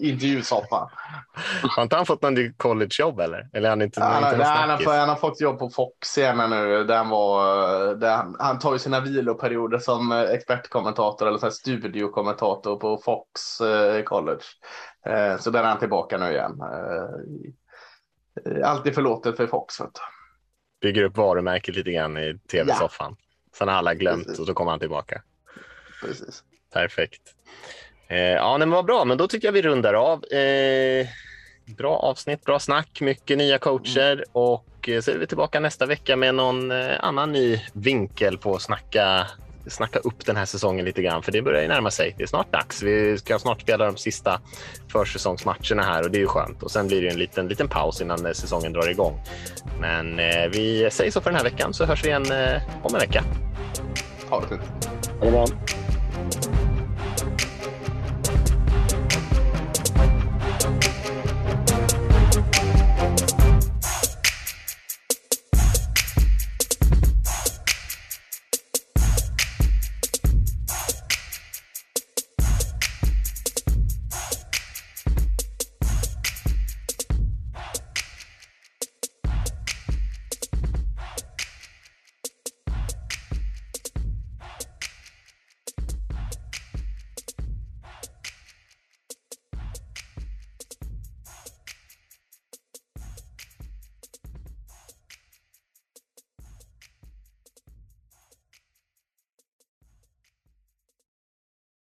[0.00, 0.88] i intervjusoffan.
[1.76, 3.48] Har inte han fått någon collegejobb eller?
[3.52, 6.50] eller han, inte, han, inte nej, han, har, han har fått jobb på Fox igen
[6.50, 6.84] nu.
[6.84, 12.76] Där han, var, där han, han tar ju sina viloperioder som expertkommentator eller så studiokommentator
[12.76, 14.42] på Fox eh, College.
[15.06, 16.60] Eh, så där är han tillbaka nu igen.
[16.60, 17.08] Eh,
[18.70, 19.80] allt är förlåtet för Fox.
[19.80, 20.00] Vet du
[20.82, 23.16] bygger upp varumärket lite grann i tv-soffan.
[23.18, 23.26] Ja.
[23.58, 24.40] Sen har alla glömt Precis.
[24.40, 25.22] och så kommer han tillbaka.
[26.00, 26.44] Precis.
[26.72, 27.22] Perfekt.
[28.08, 30.24] Eh, ja, men vad bra, men då tycker jag vi rundar av.
[30.24, 31.06] Eh,
[31.76, 34.24] bra avsnitt, bra snack, mycket nya coacher mm.
[34.32, 38.54] och eh, så är vi tillbaka nästa vecka med någon eh, annan ny vinkel på
[38.54, 39.26] att snacka
[39.66, 42.14] snacka upp den här säsongen lite grann, för det börjar ju närma sig.
[42.18, 42.82] Det är snart dags.
[42.82, 44.40] Vi ska snart spela de sista
[44.88, 46.62] försäsongsmatcherna här och det är ju skönt.
[46.62, 49.20] Och sen blir det en liten, liten paus innan eh, säsongen drar igång.
[49.80, 52.94] Men eh, vi säger så för den här veckan så hörs vi igen eh, om
[52.94, 53.24] en vecka.
[54.30, 54.90] Ha det fint.
[55.20, 55.46] Ha det bra.